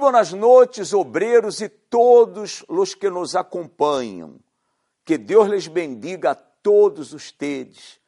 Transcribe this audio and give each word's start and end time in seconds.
boas 0.00 0.32
noites, 0.32 0.94
obreiros 0.94 1.60
e 1.60 1.68
todos 1.68 2.64
os 2.66 2.94
que 2.94 3.10
nos 3.10 3.36
acompanham. 3.36 4.40
Que 5.04 5.18
Deus 5.18 5.46
lhes 5.48 5.68
bendiga 5.68 6.30
a 6.30 6.34
todos 6.34 7.12
ustedes. 7.12 8.00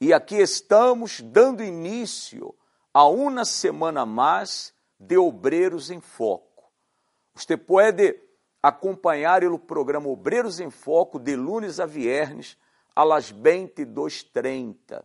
E 0.00 0.14
aqui 0.14 0.36
estamos 0.36 1.20
dando 1.20 1.62
início 1.62 2.54
a 2.94 3.06
uma 3.06 3.44
semana 3.44 4.06
mais 4.06 4.72
de 4.98 5.18
Obreiros 5.18 5.90
em 5.90 6.00
Foco. 6.00 6.70
Você 7.34 7.56
pode 7.56 8.18
acompanhar 8.62 9.42
o 9.44 9.58
programa 9.58 10.08
Obreiros 10.08 10.60
em 10.60 10.70
Foco 10.70 11.18
de 11.18 11.34
lunes 11.34 11.80
a 11.80 11.86
viernes 11.86 12.56
a 12.94 13.02
las 13.02 13.32
22:30 13.32 15.04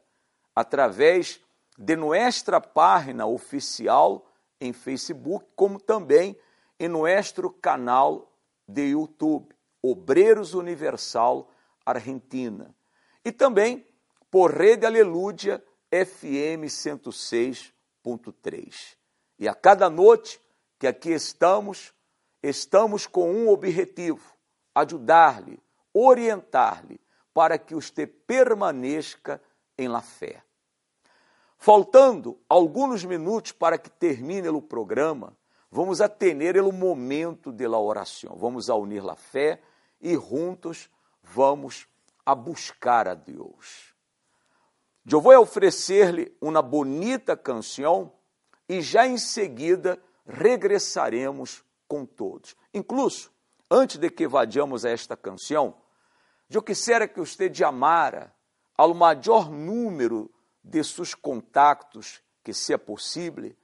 através 0.55 1.41
de 1.77 1.95
nossa 1.95 2.62
página 2.62 3.25
oficial 3.25 4.25
em 4.65 4.73
Facebook, 4.73 5.45
como 5.55 5.79
também 5.79 6.37
em 6.79 6.87
nosso 6.87 7.49
canal 7.49 8.31
de 8.67 8.89
YouTube, 8.89 9.55
Obreiros 9.81 10.53
Universal 10.53 11.49
Argentina. 11.85 12.75
E 13.23 13.31
também 13.31 13.88
por 14.29 14.51
Rede 14.51 14.85
Aleluia 14.85 15.63
FM 15.91 16.65
106.3. 16.65 18.97
E 19.39 19.47
a 19.47 19.53
cada 19.53 19.89
noite 19.89 20.41
que 20.79 20.88
aqui 20.88 21.11
estamos, 21.11 21.93
estamos 22.41 23.05
com 23.07 23.31
um 23.31 23.47
objetivo: 23.49 24.35
ajudar-lhe, 24.73 25.61
orientar-lhe, 25.93 26.99
para 27.33 27.57
que 27.57 27.75
você 27.75 28.07
permaneça 28.07 29.41
em 29.77 29.88
la 29.88 30.02
fé. 30.02 30.44
Faltando 31.66 32.39
alguns 32.47 33.03
minutos 33.03 33.52
para 33.52 33.75
que 33.80 33.89
termine 33.89 34.47
o 34.49 34.61
programa, 34.61 35.35
vamos 35.72 35.99
atender 35.99 36.61
o 36.61 36.72
momento 36.72 37.52
de 37.52 37.67
la 37.67 37.80
oração. 37.80 38.35
Vamos 38.38 38.69
a 38.69 38.75
unir 38.75 39.03
la 39.03 39.16
fé 39.16 39.59
e 39.99 40.13
juntos 40.13 40.91
vamos 41.23 41.88
a 42.23 42.35
buscar 42.35 43.07
a 43.07 43.16
Deus. 43.16 43.95
Eu 45.11 45.19
vou 45.19 45.35
oferecer-lhe 45.41 46.38
uma 46.39 46.61
bonita 46.61 47.35
canção 47.35 48.13
e 48.69 48.79
já 48.79 49.07
em 49.07 49.17
seguida 49.17 50.00
regressaremos 50.27 51.66
com 51.88 52.05
todos. 52.05 52.55
Incluso, 52.75 53.31
antes 53.72 53.97
de 53.97 54.11
que 54.11 54.27
vadiamos 54.27 54.85
a 54.85 54.91
esta 54.91 55.17
canção, 55.17 55.75
eu 56.47 56.61
quisera 56.61 57.07
que 57.07 57.19
você 57.19 57.52
amara 57.63 58.31
ao 58.77 58.94
maior 58.94 59.50
número 59.50 60.29
de 60.66 60.83
seus 60.83 61.13
contactos, 61.13 62.21
que 62.44 62.53
seja 62.53 62.77
possível, 62.77 63.55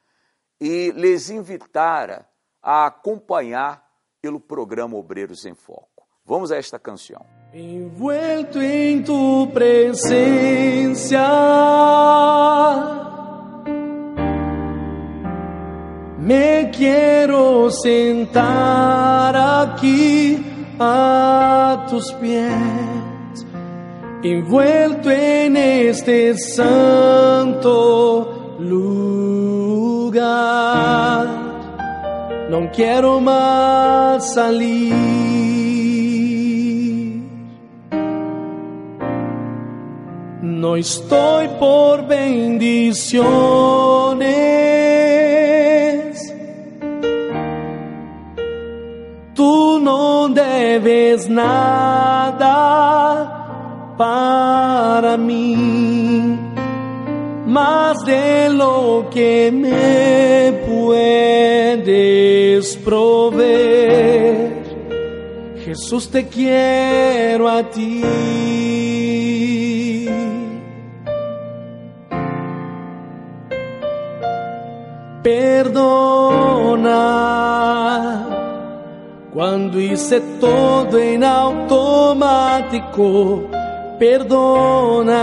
e 0.60 0.92
les 0.92 1.30
invitara 1.30 2.28
a 2.62 2.86
acompanhar 2.86 3.84
pelo 4.22 4.40
programa 4.40 4.96
Obreiros 4.96 5.46
em 5.46 5.56
Foco. 5.56 6.08
Vamos 6.24 6.52
a 6.52 6.58
esta 6.58 6.78
canção. 6.78 7.26
Envuelto 7.54 8.62
em 8.62 9.02
tu 9.04 9.48
presencia, 9.52 11.20
me 16.20 16.70
quiero 16.70 17.70
sentar 17.72 19.36
aquí 19.36 20.40
a 20.80 21.88
tus 21.90 22.12
pies 22.12 22.91
envuelto 24.24 25.10
en 25.10 25.58
este 25.58 26.38
santo 26.38 28.56
lugar. 28.60 30.22
No 32.50 32.70
quiero 32.72 33.20
más 33.20 34.34
salir. 34.34 34.92
No 40.42 40.76
estoy 40.76 41.48
por 41.60 42.08
bendiciones. 42.08 43.22
Tú 49.34 49.80
no 49.82 50.30
debes 50.30 51.30
nada 51.30 53.41
para 54.02 55.16
mí, 55.16 55.56
más 57.46 58.04
de 58.04 58.50
lo 58.50 59.08
que 59.12 59.52
me 59.54 60.52
puedes 60.68 61.86
proveer. 62.78 64.64
Jesús 65.64 66.10
te 66.10 66.28
quiero 66.28 67.48
a 67.48 67.62
ti. 67.70 68.02
Perdona 75.22 76.98
cuando 79.32 79.80
hice 79.80 80.20
todo 80.40 80.98
en 80.98 81.24
automático 81.24 82.22
perdona. 84.02 85.14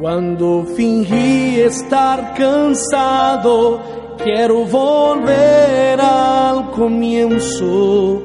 Cuando 0.00 0.66
fingí 0.76 1.60
estar 1.60 2.34
cansado, 2.34 3.80
quiero 4.24 4.64
volver 4.64 6.00
al 6.00 6.72
comienzo. 6.72 8.24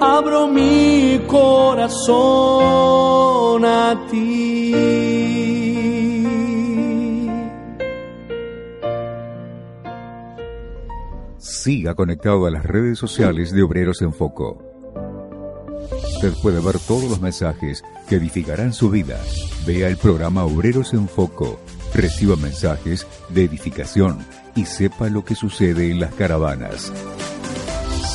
Abro 0.00 0.48
mi 0.48 1.20
corazón 1.26 2.06
a 3.66 4.06
ti. 4.10 4.74
Siga 11.36 11.94
conectado 11.94 12.46
a 12.46 12.50
las 12.50 12.64
redes 12.64 12.98
sociales 12.98 13.52
de 13.52 13.62
Obreros 13.62 14.00
en 14.00 14.14
Foco. 14.14 14.69
Usted 16.22 16.38
puede 16.42 16.60
ver 16.60 16.78
todos 16.80 17.04
los 17.04 17.18
mensajes 17.18 17.82
que 18.06 18.16
edificarán 18.16 18.74
su 18.74 18.90
vida. 18.90 19.18
Vea 19.66 19.88
el 19.88 19.96
programa 19.96 20.44
Obreros 20.44 20.92
en 20.92 21.08
Foco, 21.08 21.58
reciba 21.94 22.36
mensajes 22.36 23.06
de 23.30 23.44
edificación 23.44 24.18
y 24.54 24.66
sepa 24.66 25.08
lo 25.08 25.24
que 25.24 25.34
sucede 25.34 25.90
en 25.90 25.98
las 25.98 26.12
caravanas. 26.12 26.92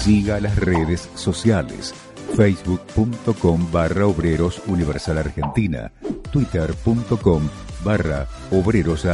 Siga 0.04 0.40
las 0.40 0.56
redes 0.58 1.10
sociales. 1.16 1.96
Facebook.com 2.36 3.72
barra 3.72 4.06
obreros 4.06 4.62
universal 4.68 5.18
argentina, 5.18 5.92
twitter.com 6.30 7.50
barra 7.84 8.28
obreros 8.52 9.08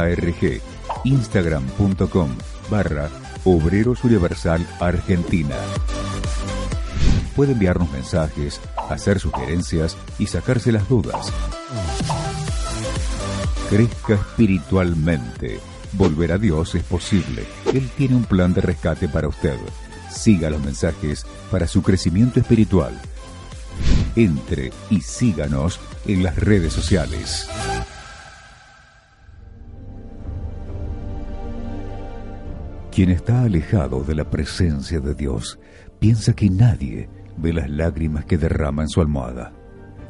instagram.com 1.04 2.28
barra 2.68 3.08
obreros 3.46 4.04
universal 4.04 4.66
argentina. 4.80 5.56
Puede 7.34 7.52
enviarnos 7.52 7.90
mensajes, 7.90 8.60
hacer 8.92 9.20
sugerencias 9.20 9.96
y 10.18 10.26
sacarse 10.26 10.72
las 10.72 10.88
dudas. 10.88 11.32
Crezca 13.70 14.14
espiritualmente. 14.14 15.60
Volver 15.92 16.32
a 16.32 16.38
Dios 16.38 16.74
es 16.74 16.82
posible. 16.84 17.44
Él 17.72 17.90
tiene 17.96 18.16
un 18.16 18.24
plan 18.24 18.52
de 18.54 18.60
rescate 18.60 19.08
para 19.08 19.28
usted. 19.28 19.58
Siga 20.10 20.50
los 20.50 20.62
mensajes 20.62 21.26
para 21.50 21.66
su 21.66 21.82
crecimiento 21.82 22.40
espiritual. 22.40 22.98
Entre 24.14 24.72
y 24.90 25.00
síganos 25.00 25.80
en 26.06 26.22
las 26.22 26.36
redes 26.36 26.72
sociales. 26.72 27.48
Quien 32.90 33.08
está 33.08 33.44
alejado 33.44 34.04
de 34.04 34.14
la 34.14 34.28
presencia 34.28 35.00
de 35.00 35.14
Dios 35.14 35.58
piensa 35.98 36.34
que 36.34 36.50
nadie 36.50 37.08
ve 37.36 37.52
las 37.52 37.68
lágrimas 37.68 38.24
que 38.24 38.38
derrama 38.38 38.82
en 38.82 38.88
su 38.88 39.00
almohada, 39.00 39.52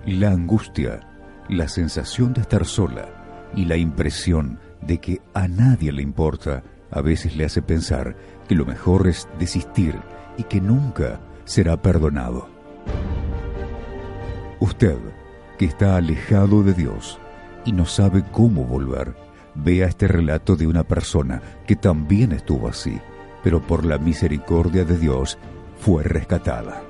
la 0.07 0.31
angustia, 0.31 1.01
la 1.49 1.69
sensación 1.69 2.33
de 2.33 2.43
estar 2.43 2.65
sola 2.65 3.51
y 3.55 3.65
la 3.65 3.77
impresión 3.77 4.59
de 4.81 4.99
que 4.99 5.21
a 5.35 5.49
nadie 5.49 5.93
le 5.93 6.03
importa 6.03 6.63
a 6.91 7.01
veces 7.01 7.37
le 7.37 7.45
hace 7.45 7.63
pensar 7.63 8.17
que 8.49 8.55
lo 8.55 8.67
mejor 8.67 9.09
es 9.09 9.29
desistir 9.39 9.99
y 10.37 10.45
que 10.45 10.61
nunca 10.61 11.21
será 11.45 11.81
perdonado. 11.81 12.49
Usted, 14.61 14.99
que 15.59 15.65
está 15.65 15.97
alejado 15.97 16.63
de 16.63 16.75
Dios 16.75 17.19
y 17.65 17.73
no 17.73 17.87
sabe 17.87 18.23
cómo 18.31 18.65
volver, 18.65 19.15
vea 19.55 19.87
este 19.87 20.07
relato 20.07 20.57
de 20.57 20.67
una 20.67 20.85
persona 20.85 21.43
que 21.67 21.77
también 21.77 22.33
estuvo 22.33 22.69
así, 22.69 22.99
pero 23.43 23.61
por 23.61 23.85
la 23.85 23.99
misericordia 23.99 24.85
de 24.85 24.99
Dios 24.99 25.39
fue 25.79 26.03
rescatada. 26.03 26.83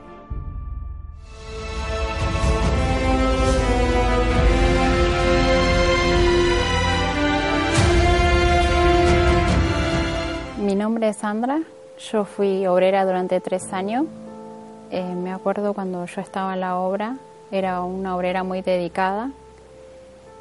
Mi 10.72 10.78
nombre 10.78 11.10
es 11.10 11.19
Sandra, 11.19 11.60
Yo 12.10 12.24
fui 12.24 12.66
obrera 12.66 13.04
durante 13.04 13.42
tres 13.42 13.74
años. 13.74 14.06
Eh, 14.90 15.04
me 15.04 15.30
acuerdo 15.30 15.74
cuando 15.74 16.06
yo 16.06 16.20
estaba 16.22 16.54
en 16.54 16.60
la 16.60 16.78
obra, 16.78 17.19
era 17.50 17.82
una 17.82 18.16
obrera 18.16 18.42
muy 18.42 18.62
dedicada. 18.62 19.32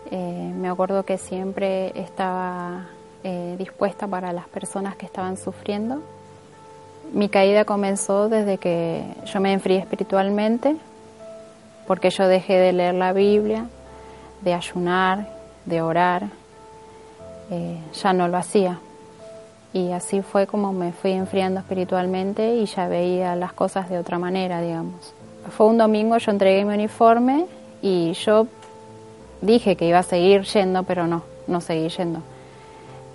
Eh, 0.09 0.53
me 0.55 0.69
acuerdo 0.69 1.03
que 1.03 1.17
siempre 1.17 1.91
estaba 1.99 2.87
eh, 3.25 3.55
dispuesta 3.57 4.07
para 4.07 4.31
las 4.31 4.47
personas 4.47 4.95
que 4.95 5.05
estaban 5.05 5.35
sufriendo. 5.35 6.01
Mi 7.11 7.27
caída 7.27 7.65
comenzó 7.65 8.29
desde 8.29 8.57
que 8.57 9.03
yo 9.25 9.41
me 9.41 9.51
enfrié 9.51 9.79
espiritualmente, 9.79 10.77
porque 11.87 12.09
yo 12.09 12.29
dejé 12.29 12.53
de 12.53 12.71
leer 12.71 12.95
la 12.95 13.11
Biblia, 13.11 13.65
de 14.39 14.53
ayunar, 14.53 15.27
de 15.65 15.81
orar. 15.81 16.29
ya 18.01 18.13
no 18.13 18.29
lo 18.29 18.37
hacía. 18.37 18.79
Y 19.73 19.91
así 19.91 20.21
fue 20.21 20.47
como 20.47 20.73
me 20.73 20.91
fui 20.91 21.11
enfriando 21.11 21.59
espiritualmente 21.59 22.55
y 22.55 22.65
ya 22.65 22.87
veía 22.87 23.35
las 23.35 23.53
cosas 23.53 23.89
de 23.89 23.97
otra 23.97 24.19
manera, 24.19 24.61
digamos. 24.61 25.13
Fue 25.55 25.67
un 25.67 25.77
domingo, 25.77 26.17
yo 26.17 26.31
entregué 26.31 26.65
mi 26.65 26.73
uniforme 26.73 27.45
y 27.81 28.13
yo 28.13 28.47
dije 29.41 29.75
que 29.75 29.87
iba 29.87 29.99
a 29.99 30.03
seguir 30.03 30.43
yendo, 30.43 30.83
pero 30.83 31.07
no, 31.07 31.23
no 31.47 31.61
seguí 31.61 31.89
yendo. 31.89 32.21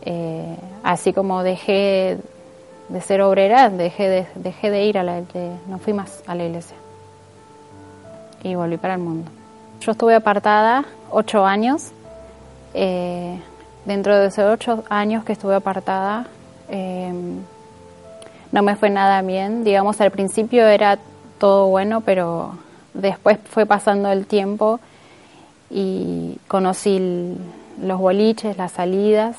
Eh, 0.02 0.56
así 0.82 1.12
como 1.12 1.42
dejé 1.42 2.18
de 2.88 3.00
ser 3.00 3.20
obrera, 3.22 3.68
dejé 3.68 4.08
de, 4.08 4.26
dejé 4.36 4.70
de 4.70 4.84
ir 4.84 4.98
a 4.98 5.02
la 5.02 5.22
no 5.66 5.78
fui 5.78 5.92
más 5.92 6.22
a 6.26 6.34
la 6.34 6.44
iglesia. 6.44 6.76
Y 8.42 8.54
volví 8.54 8.76
para 8.76 8.94
el 8.94 9.00
mundo. 9.00 9.30
Yo 9.80 9.92
estuve 9.92 10.14
apartada 10.14 10.84
ocho 11.10 11.44
años. 11.44 11.90
Eh, 12.74 13.40
dentro 13.84 14.16
de 14.16 14.26
esos 14.26 14.52
ocho 14.52 14.84
años 14.88 15.24
que 15.24 15.32
estuve 15.32 15.54
apartada, 15.54 16.26
Em, 16.68 17.40
no 18.52 18.62
me 18.62 18.76
fue 18.76 18.90
nada 18.90 19.22
bien. 19.22 19.64
Digamos, 19.64 20.00
al 20.00 20.10
principio 20.10 20.66
era 20.66 20.98
todo 21.38 21.68
bueno, 21.68 22.00
pero 22.00 22.58
después 22.94 23.38
fue 23.44 23.66
pasando 23.66 24.10
el 24.10 24.26
tiempo 24.26 24.80
y 25.70 26.38
conocí 26.48 27.36
los 27.80 27.98
boliches, 27.98 28.56
las 28.56 28.72
salidas 28.72 29.36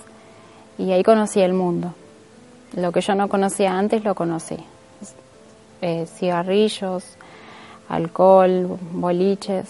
y 0.77 0.91
ahí 0.91 1.03
conocí 1.03 1.41
el 1.41 1.53
mundo. 1.53 1.93
Lo 2.73 2.91
que 2.91 3.01
yo 3.01 3.15
no 3.15 3.29
conocía 3.29 3.77
antes 3.77 4.03
lo 4.03 4.13
conocí. 4.13 4.57
Eh, 5.81 6.05
cigarrillos, 6.05 7.17
alcohol, 7.89 8.77
boliches. 8.91 9.67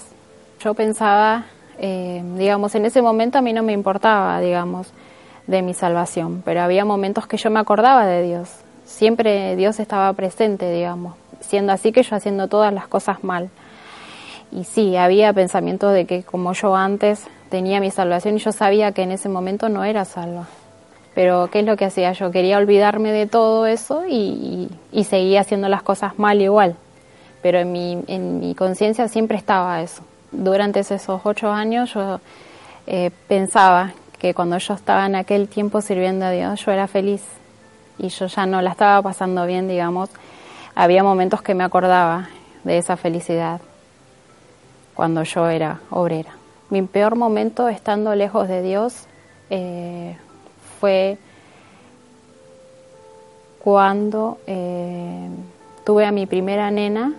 Yo 0.60 0.74
pensaba, 0.74 1.46
eh, 1.78 2.24
digamos, 2.38 2.74
en 2.76 2.86
ese 2.86 3.02
momento 3.02 3.38
a 3.38 3.42
mí 3.42 3.54
no 3.54 3.62
me 3.64 3.74
importaba, 3.74 4.40
digamos, 4.40 4.92
de 5.48 5.62
mi 5.62 5.74
salvación, 5.74 6.44
pero 6.46 6.62
había 6.62 6.86
momentos 6.86 7.26
que 7.26 7.38
yo 7.38 7.50
me 7.50 7.60
acordaba 7.60 8.06
de 8.06 8.22
Dios. 8.22 8.50
Siempre 8.86 9.56
Dios 9.56 9.80
estaba 9.80 10.12
presente, 10.14 10.72
digamos, 10.72 11.16
siendo 11.40 11.74
así 11.74 11.92
que 11.92 12.04
yo 12.04 12.16
haciendo 12.16 12.48
todas 12.48 12.74
las 12.74 12.88
cosas 12.88 13.24
mal. 13.24 13.50
Y 14.52 14.64
sí, 14.66 14.96
había 14.96 15.34
pensamientos 15.34 15.94
de 15.94 16.06
que 16.06 16.24
como 16.24 16.54
yo 16.54 16.76
antes 16.76 17.26
tenía 17.50 17.80
mi 17.80 17.92
salvación 17.92 18.36
y 18.36 18.40
yo 18.40 18.52
sabía 18.52 18.92
que 18.92 19.04
en 19.04 19.12
ese 19.12 19.30
momento 19.30 19.70
no 19.70 19.84
era 19.84 20.06
salva. 20.06 20.48
Pero 21.16 21.50
¿qué 21.52 21.60
es 21.60 21.66
lo 21.66 21.76
que 21.78 21.86
hacía 21.86 22.12
yo? 22.12 22.32
Quería 22.32 22.58
olvidarme 22.58 23.12
de 23.12 23.26
todo 23.26 23.66
eso 23.66 24.04
y, 24.08 24.70
seguía 25.04 25.42
haciendo 25.42 25.68
las 25.68 25.82
cosas 25.82 26.20
mal 26.20 26.42
igual. 26.42 26.76
Pero 27.42 27.60
en 27.60 27.72
mi, 27.72 28.04
en 28.08 28.40
mi 28.40 28.54
conciencia 28.54 29.08
siempre 29.08 29.38
estaba 29.38 29.82
eso. 29.82 30.04
Durante 30.32 30.82
esos 30.82 31.22
ocho 31.24 31.50
años 31.50 31.94
yo 31.94 32.20
eh, 32.86 33.12
pensaba 33.28 33.94
que 34.20 34.34
cuando 34.34 34.58
yo 34.58 34.74
estaba 34.74 35.06
en 35.06 35.16
aquel 35.16 35.48
tiempo 35.48 35.82
sirviendo 35.82 36.26
a 36.26 36.32
Dios, 36.32 36.66
yo 36.66 36.72
era 36.72 36.88
feliz 36.88 37.24
y 37.98 38.10
yo 38.10 38.28
ya 38.28 38.46
no 38.46 38.62
la 38.62 38.72
estaba 38.72 39.02
pasando 39.02 39.46
bien, 39.46 39.68
digamos. 39.68 40.10
Había 40.76 41.04
momentos 41.04 41.42
que 41.42 41.54
me 41.56 41.64
acordaba 41.64 42.30
de 42.64 42.78
esa 42.78 42.98
felicidad 42.98 43.62
cuando 44.94 45.24
yo 45.24 45.48
era 45.50 45.80
obrera. 45.90 46.32
Mi 46.70 46.82
peor 46.82 47.16
momento 47.16 47.70
estando 47.70 48.14
lejos 48.16 48.48
de 48.48 48.62
Dios 48.62 49.06
eh, 49.50 50.18
fue 50.80 51.18
cuando 53.60 54.38
eh, 54.48 55.30
tuve 55.86 56.06
a 56.06 56.12
mi 56.12 56.26
primera 56.26 56.72
nena 56.72 57.14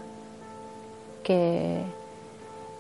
que 1.23 1.83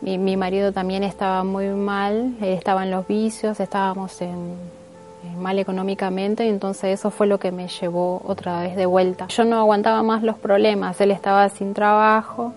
mi, 0.00 0.36
marido 0.36 0.72
también 0.72 1.02
estaba 1.02 1.44
muy 1.44 1.68
mal, 1.68 2.34
estaba 2.40 2.84
en 2.84 2.90
los 2.90 3.06
vicios, 3.06 3.60
estábamos 3.60 4.20
en, 4.22 4.56
mal 5.38 5.58
económicamente 5.58 6.46
y 6.46 6.48
entonces 6.48 6.98
eso 6.98 7.10
fue 7.10 7.26
lo 7.26 7.38
que 7.38 7.52
me 7.52 7.68
llevó 7.68 8.22
otra 8.24 8.60
vez 8.62 8.76
de 8.76 8.86
vuelta. 8.86 9.26
Yo 9.28 9.44
no 9.44 9.58
aguantaba 9.58 10.02
más 10.02 10.22
los 10.22 10.36
problemas, 10.38 11.00
él 11.00 11.10
estaba 11.10 11.48
sin 11.48 11.74
trabajo 11.74 12.52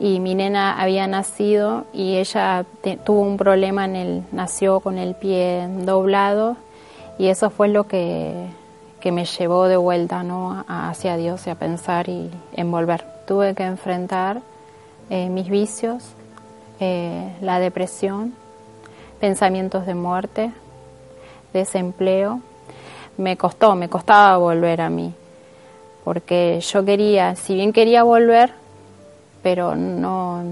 y 0.00 0.20
mi 0.20 0.34
nena 0.34 0.80
había 0.80 1.06
nacido 1.06 1.84
y 1.92 2.16
ella 2.16 2.64
tuvo 3.04 3.20
un 3.20 3.36
problema 3.36 3.84
en 3.84 3.96
el 3.96 4.22
nació 4.32 4.80
con 4.80 4.98
el 4.98 5.14
pie 5.14 5.66
doblado 5.84 6.56
y 7.18 7.28
eso 7.28 7.50
fue 7.50 7.68
lo 7.68 7.84
que, 7.84 8.46
que 9.00 9.12
me 9.12 9.24
llevó 9.24 9.66
de 9.66 9.76
vuelta 9.76 10.22
¿no? 10.22 10.64
hacia 10.68 11.16
Dios 11.16 11.46
y 11.46 11.50
a 11.50 11.54
pensar 11.54 12.08
y 12.08 12.30
en 12.52 12.70
volver. 12.70 13.04
Tuve 13.26 13.54
que 13.54 13.64
enfrentar 13.64 14.40
eh, 15.10 15.28
mis 15.28 15.48
vicios, 15.48 16.04
eh, 16.80 17.32
la 17.40 17.60
depresión, 17.60 18.34
pensamientos 19.20 19.86
de 19.86 19.94
muerte, 19.94 20.52
desempleo. 21.52 22.40
Me 23.16 23.36
costó, 23.36 23.74
me 23.74 23.88
costaba 23.88 24.36
volver 24.36 24.80
a 24.80 24.90
mí, 24.90 25.12
porque 26.04 26.60
yo 26.60 26.84
quería, 26.84 27.34
si 27.34 27.54
bien 27.54 27.72
quería 27.72 28.04
volver, 28.04 28.52
pero 29.42 29.74
no, 29.74 30.42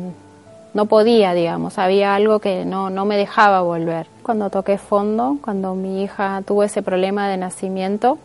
no 0.75 0.87
podía, 0.87 1.32
digamos, 1.32 1.78
había 1.78 2.14
algo 2.14 2.40
que 2.40 2.64
no, 2.64 2.90
no 2.90 3.05
me 3.05 3.17
dejaba 3.17 3.62
volver. 3.62 4.08
Cuando 4.22 4.50
toqué 4.50 4.79
fondo, 4.79 5.38
cuando 5.43 5.75
mi 5.75 6.02
hija 6.02 6.43
tuvo 6.44 6.64
ese 6.64 6.82
problema 6.82 7.29
de 7.29 7.37
nacimiento 7.37 8.19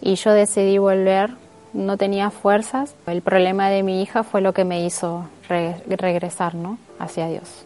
y 0.00 0.16
yo 0.16 0.32
decidí 0.32 0.78
volver, 0.78 1.30
no 1.72 1.96
tenía 1.96 2.30
fuerzas. 2.30 2.94
El 3.06 3.22
problema 3.22 3.70
de 3.70 3.82
mi 3.82 4.02
hija 4.02 4.22
fue 4.22 4.40
lo 4.40 4.52
que 4.52 4.64
me 4.64 4.84
hizo 4.84 5.28
regresar 5.48 6.54
¿no? 6.54 6.78
hacia 6.98 7.28
Dios. 7.28 7.64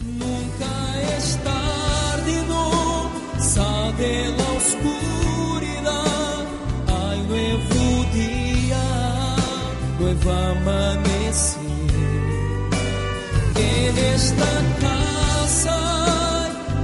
Nunca 0.00 1.00
es 1.16 1.38
tarde, 1.44 2.42
no, 2.48 3.10
sabe 3.38 4.28
la 4.36 4.48
oscuridad. 4.56 6.46
Hay 6.88 7.20
nuevo 7.28 8.04
día, 8.14 9.36
nuevo 9.98 10.30
amanecer. 10.30 11.60
En 13.56 13.98
esta 14.14 14.52
casa, 14.80 15.78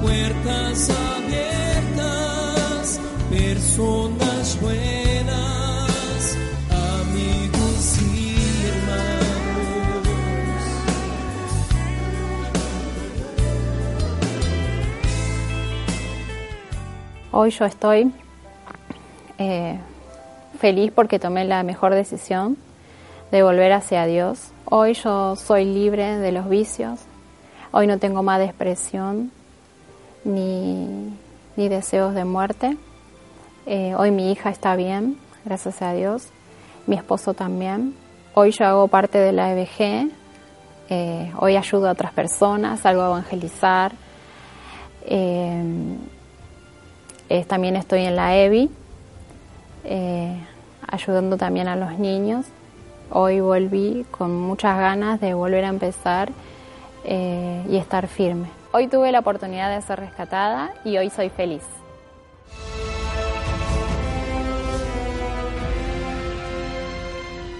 puertas 0.03 0.91
abiertas, 1.25 3.01
personas 3.31 4.61
buenas. 4.61 5.06
Hoy 17.39 17.51
yo 17.51 17.67
estoy 17.67 18.11
eh, 19.37 19.79
feliz 20.59 20.91
porque 20.91 21.19
tomé 21.19 21.45
la 21.45 21.63
mejor 21.65 21.93
decisión 21.93 22.57
de 23.31 23.43
volver 23.43 23.75
hacia 23.75 24.07
Dios. 24.07 24.53
Hoy 24.65 24.95
yo 24.95 25.37
soy 25.37 25.67
libre 25.67 26.17
de 26.17 26.33
los 26.33 26.49
vicios. 26.49 26.99
Hoy 27.73 27.89
no 27.89 27.99
tengo 27.99 28.23
más 28.23 28.41
depresión 28.41 29.33
ni, 30.25 31.15
deseos 31.57 32.15
de 32.15 32.25
muerte. 32.25 32.79
Eh, 33.67 33.95
hoy 33.95 34.13
mi 34.13 34.33
hija 34.33 34.49
está 34.49 34.75
bien, 34.75 35.19
gracias 35.45 35.83
a 35.83 35.93
Dios. 35.93 36.29
Mi 36.87 36.97
esposo 36.97 37.35
también. 37.35 37.95
Hoy 38.33 38.53
yo 38.53 38.65
hago 38.65 38.89
parte 38.89 39.19
de 39.19 39.33
la 39.33 39.53
EBG. 39.53 40.11
Eh, 40.89 41.33
hoy 41.37 41.59
ayudo 41.59 41.91
a 41.91 41.93
otras 41.93 42.15
personas, 42.15 42.81
salgo 42.81 43.03
a 43.03 43.09
evangelizar 43.09 43.93
también 47.47 47.77
estoy 47.77 48.03
en 48.03 48.17
la 48.17 48.37
EBI, 48.37 48.71
eh, 49.85 50.37
ayudando 50.87 51.37
también 51.37 51.69
a 51.69 51.77
los 51.77 51.99
niños. 51.99 52.47
Hoy 53.11 53.41
volví 53.41 54.05
con 54.11 54.35
muchas 54.35 54.77
ganas 54.79 55.21
de 55.21 55.35
volver 55.35 55.65
a 55.65 55.69
empezar 55.69 56.31
eh, 57.05 57.65
y 57.69 57.77
estar 57.77 58.09
firme. 58.09 58.49
Hoy 58.73 58.89
tuve 58.89 59.13
la 59.13 59.21
oportunidad 59.21 59.75
de 59.75 59.81
ser 59.83 60.01
rescatada 60.01 60.75
y 60.85 60.97
hoy 60.99 61.11
soy 61.11 61.31
feliz. 61.31 61.63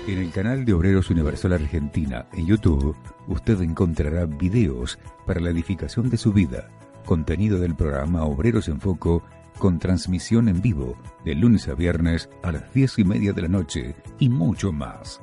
En 0.07 0.19
el 0.19 0.31
canal 0.31 0.65
de 0.65 0.73
Obreros 0.73 1.11
Universal 1.11 1.53
Argentina 1.53 2.27
en 2.33 2.47
YouTube, 2.47 2.97
usted 3.27 3.61
encontrará 3.61 4.25
videos 4.27 5.01
para 5.27 5.41
la 5.41 5.51
edificación 5.51 6.11
de 6.11 6.17
su 6.17 6.33
vida, 6.33 6.69
contenido 7.05 7.59
del 7.59 7.75
programa 7.75 8.25
Obreros 8.25 8.69
en 8.69 8.81
Foco 8.81 9.25
con 9.59 9.79
transmisión 9.79 10.49
en 10.49 10.63
vivo 10.63 10.97
de 11.25 11.35
lunes 11.35 11.69
a 11.69 11.75
viernes 11.75 12.31
a 12.43 12.53
las 12.53 12.73
diez 12.73 12.99
y 12.99 13.05
media 13.05 13.33
de 13.33 13.43
la 13.43 13.49
noche 13.49 13.95
y 14.19 14.29
mucho 14.29 14.73
más. 14.73 15.21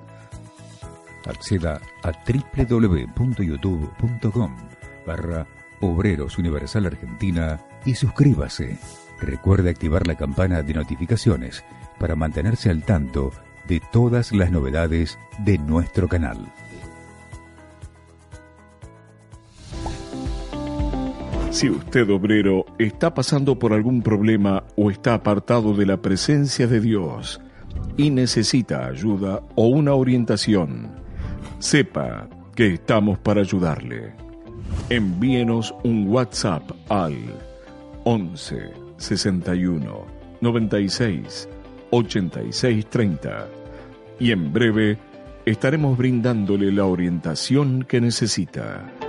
Acceda 1.25 1.79
a 2.03 2.11
www.youtube.com 2.11 4.55
barra 5.05 5.45
Obreros 5.81 6.37
Universal 6.37 6.85
Argentina 6.85 7.59
y 7.85 7.95
suscríbase. 7.95 8.77
Recuerde 9.19 9.69
activar 9.69 10.07
la 10.07 10.15
campana 10.15 10.63
de 10.63 10.73
notificaciones 10.73 11.65
para 11.99 12.15
mantenerse 12.15 12.69
al 12.69 12.83
tanto 12.83 13.33
de 13.67 13.81
todas 13.91 14.31
las 14.31 14.49
novedades 14.51 15.19
de 15.39 15.57
nuestro 15.57 16.07
canal. 16.07 16.49
Si 21.53 21.69
usted, 21.69 22.09
obrero, 22.09 22.65
está 22.79 23.13
pasando 23.13 23.59
por 23.59 23.73
algún 23.73 24.01
problema 24.01 24.63
o 24.75 24.89
está 24.89 25.13
apartado 25.13 25.75
de 25.75 25.85
la 25.85 26.01
presencia 26.01 26.65
de 26.65 26.79
Dios 26.79 27.39
y 27.95 28.09
necesita 28.09 28.87
ayuda 28.87 29.39
o 29.53 29.67
una 29.67 29.93
orientación, 29.93 30.89
sepa 31.59 32.27
que 32.55 32.73
estamos 32.73 33.19
para 33.19 33.41
ayudarle. 33.41 34.15
Envíenos 34.89 35.75
un 35.83 36.07
WhatsApp 36.07 36.63
al 36.89 37.13
11 38.03 38.71
61 38.97 40.05
96 40.41 41.49
86 41.91 42.85
30 42.87 43.47
y 44.19 44.31
en 44.31 44.51
breve 44.51 44.97
estaremos 45.45 45.99
brindándole 45.99 46.71
la 46.71 46.85
orientación 46.85 47.83
que 47.83 48.01
necesita. 48.01 49.02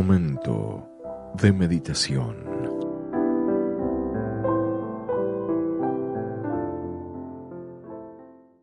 Momento 0.00 0.88
de 1.34 1.52
meditación. 1.52 2.36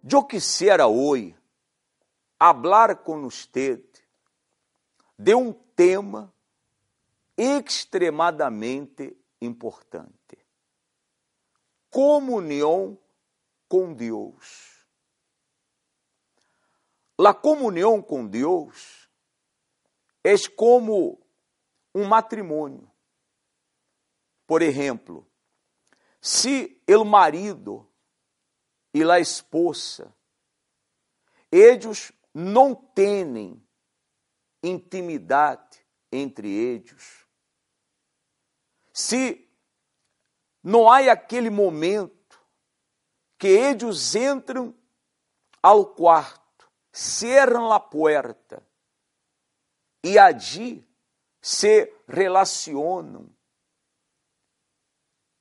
Yo 0.02 0.26
quisiera 0.30 0.88
hoy 0.88 1.36
hablar 2.40 3.04
con 3.04 3.26
usted 3.26 3.82
de 5.18 5.36
um 5.36 5.52
tema 5.76 6.34
extremadamente 7.36 9.18
importante: 9.42 10.38
comunhão 11.90 12.98
com 13.68 13.94
Deus. 13.94 14.88
A 17.20 17.34
comunhão 17.34 18.02
com 18.02 18.26
Deus 18.26 19.10
é 20.24 20.34
como 20.56 21.25
um 21.96 22.04
matrimônio. 22.04 22.92
Por 24.46 24.62
exemplo, 24.62 25.26
se 26.20 26.84
o 26.90 27.06
marido 27.06 27.90
e 28.94 29.02
a 29.10 29.18
esposa, 29.18 30.14
eles 31.50 32.12
não 32.34 32.76
têm 32.76 33.66
intimidade 34.62 35.86
entre 36.12 36.50
eles, 36.52 37.26
se 38.92 39.50
não 40.62 40.90
há 40.92 41.00
aquele 41.12 41.50
momento 41.50 42.40
que 43.38 43.48
eles 43.48 44.16
entram 44.16 44.76
ao 45.62 45.86
quarto, 45.86 46.70
cerram 46.92 47.72
a 47.72 47.80
porta 47.80 48.66
e 50.04 50.18
allí 50.18 50.88
se 51.46 51.94
relacionam. 52.08 53.30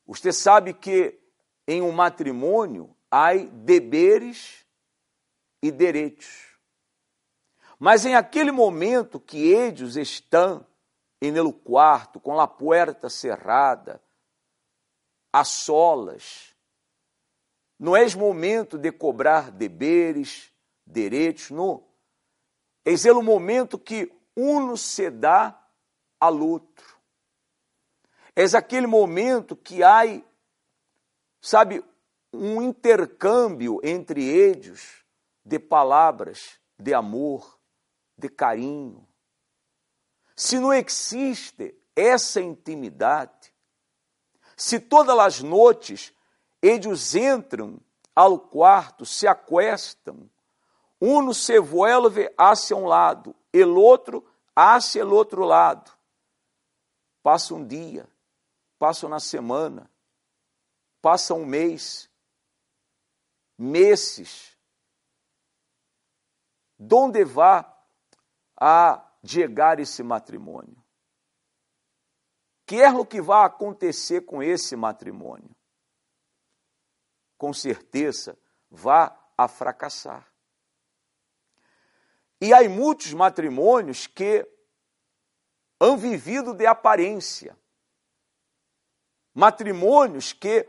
Você 0.04 0.34
sabe 0.34 0.74
que 0.74 1.18
em 1.66 1.80
um 1.80 1.92
matrimônio 1.92 2.94
há 3.10 3.32
deveres 3.32 4.66
e 5.62 5.70
direitos. 5.70 6.58
Mas 7.78 8.04
em 8.04 8.14
aquele 8.14 8.52
momento 8.52 9.18
que 9.18 9.50
eles 9.50 9.96
estão 9.96 10.66
em 11.22 11.34
el 11.38 11.50
quarto, 11.50 12.20
com 12.20 12.38
a 12.38 12.46
porta 12.46 13.08
cerrada, 13.08 13.98
a 15.32 15.42
solas, 15.42 16.54
não 17.78 17.96
é 17.96 18.04
momento 18.14 18.76
de 18.76 18.92
cobrar 18.92 19.50
deveres, 19.50 20.52
direitos, 20.86 21.50
não. 21.50 21.82
É 22.84 23.10
o 23.10 23.22
momento 23.22 23.78
que 23.78 24.12
uno 24.36 24.76
se 24.76 25.08
dá 25.08 25.63
ao 26.24 26.40
outro. 26.40 26.96
É 28.36 28.44
aquele 28.56 28.86
momento 28.86 29.54
que 29.54 29.82
há, 29.82 30.02
sabe, 31.40 31.84
um 32.32 32.60
intercâmbio 32.60 33.80
entre 33.82 34.24
eles 34.24 35.04
de 35.44 35.58
palavras 35.58 36.58
de 36.78 36.92
amor, 36.92 37.58
de 38.18 38.28
carinho. 38.28 39.06
Se 40.34 40.58
não 40.58 40.72
existe 40.72 41.74
essa 41.94 42.40
intimidade, 42.40 43.54
se 44.56 44.80
todas 44.80 45.16
as 45.18 45.40
noites 45.40 46.12
eles 46.60 47.14
entram 47.14 47.80
ao 48.14 48.38
quarto, 48.38 49.06
se 49.06 49.26
aquestam, 49.26 50.28
uno 51.00 51.34
se 51.34 51.58
vuelve 51.58 52.32
hacia 52.36 52.76
um 52.76 52.86
lado, 52.86 53.34
el 53.52 53.76
outro 53.76 54.24
hacia 54.56 55.02
el 55.02 55.12
outro 55.12 55.44
lado. 55.44 55.93
Passa 57.24 57.54
um 57.54 57.66
dia, 57.66 58.06
passa 58.78 59.06
uma 59.06 59.18
semana, 59.18 59.90
passa 61.00 61.32
um 61.32 61.46
mês, 61.46 62.10
meses. 63.56 64.54
Donde 66.78 67.24
vá 67.24 67.74
a 68.60 69.10
chegar 69.24 69.80
esse 69.80 70.02
matrimônio? 70.02 70.76
Que 72.66 72.82
é 72.82 72.92
o 72.92 73.06
que 73.06 73.22
vai 73.22 73.46
acontecer 73.46 74.26
com 74.26 74.42
esse 74.42 74.76
matrimônio? 74.76 75.56
Com 77.38 77.54
certeza, 77.54 78.38
vá 78.70 79.18
a 79.34 79.48
fracassar. 79.48 80.30
E 82.38 82.52
há 82.52 82.68
muitos 82.68 83.14
matrimônios 83.14 84.06
que 84.06 84.46
han 85.80 85.96
vivido 85.96 86.54
de 86.54 86.66
aparência. 86.66 87.56
Matrimônios 89.34 90.32
que 90.32 90.68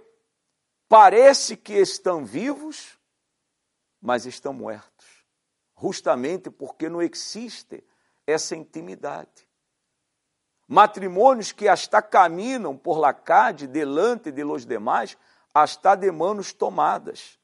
parece 0.88 1.56
que 1.56 1.74
estão 1.74 2.26
vivos, 2.26 2.98
mas 4.02 4.26
estão 4.26 4.54
mortos. 4.54 5.06
Justamente 5.80 6.50
porque 6.50 6.90
não 6.90 7.02
existe 7.02 7.84
essa 8.26 8.56
intimidade. 8.56 9.48
Matrimônios 10.68 11.52
que 11.52 11.68
hasta 11.68 12.02
caminham 12.02 12.76
por 12.76 12.98
la 12.98 13.14
calle 13.14 13.68
delante 13.68 14.32
de 14.32 14.44
los 14.44 14.66
demais, 14.66 15.16
hasta 15.54 15.96
de 15.96 16.12
manos 16.12 16.52
tomadas. 16.52 17.40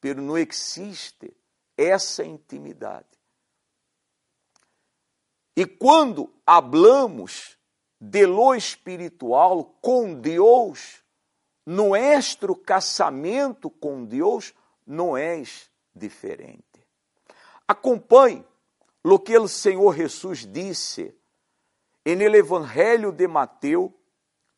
Pero 0.00 0.20
não 0.20 0.36
existe 0.36 1.34
essa 1.76 2.24
intimidade. 2.24 3.17
E 5.58 5.66
quando 5.66 6.32
hablamos 6.46 7.58
de 8.00 8.24
lo 8.24 8.54
espiritual 8.54 9.64
com 9.80 10.14
Deus, 10.14 11.02
nuestro 11.66 12.54
casamento 12.54 13.68
com 13.68 14.04
Deus 14.04 14.54
não 14.86 15.16
é 15.16 15.42
diferente. 15.92 16.62
Acompanhe 17.66 18.46
o 19.02 19.18
que 19.18 19.36
o 19.36 19.48
Senhor 19.48 19.96
Jesus 19.96 20.46
disse 20.46 21.12
el 22.04 22.36
Evangelho 22.36 23.10
de 23.10 23.26
Mateus, 23.26 23.90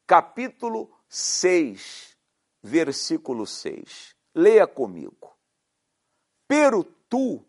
capítulo 0.06 0.90
6, 1.08 2.14
versículo 2.62 3.46
6. 3.46 4.14
Leia 4.34 4.66
comigo. 4.66 5.34
Pero 6.46 6.84
tu, 6.84 7.42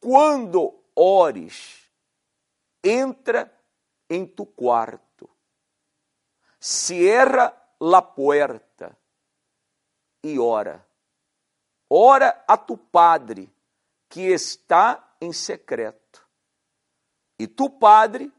quando 0.00 0.82
ores, 0.94 1.89
entra 2.82 3.52
em 4.08 4.26
tu 4.26 4.44
quarto, 4.46 5.28
cierra 6.58 7.56
la 7.80 8.02
puerta 8.02 8.96
e 10.22 10.38
ora. 10.38 10.86
Ora 11.88 12.44
a 12.46 12.56
tu 12.56 12.76
Padre, 12.76 13.52
que 14.08 14.22
está 14.32 15.16
em 15.20 15.32
secreto. 15.32 16.26
E 17.38 17.48
tu, 17.48 17.70
Padre, 17.70 18.32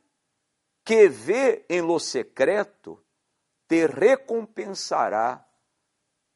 que 0.86 1.10
vê 1.10 1.66
em 1.70 1.82
lo 1.82 2.00
secreto, 2.00 3.04
te 3.68 3.88
recompensará 3.88 5.46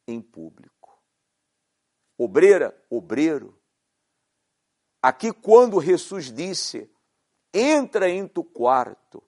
em 0.06 0.20
público. 0.20 1.00
Obreira, 2.18 2.76
obreiro, 2.90 3.56
Aqui, 5.06 5.32
quando 5.32 5.80
Jesus 5.80 6.32
disse, 6.32 6.90
entra 7.56 8.08
em 8.08 8.28
tu 8.28 8.44
quarto, 8.44 9.22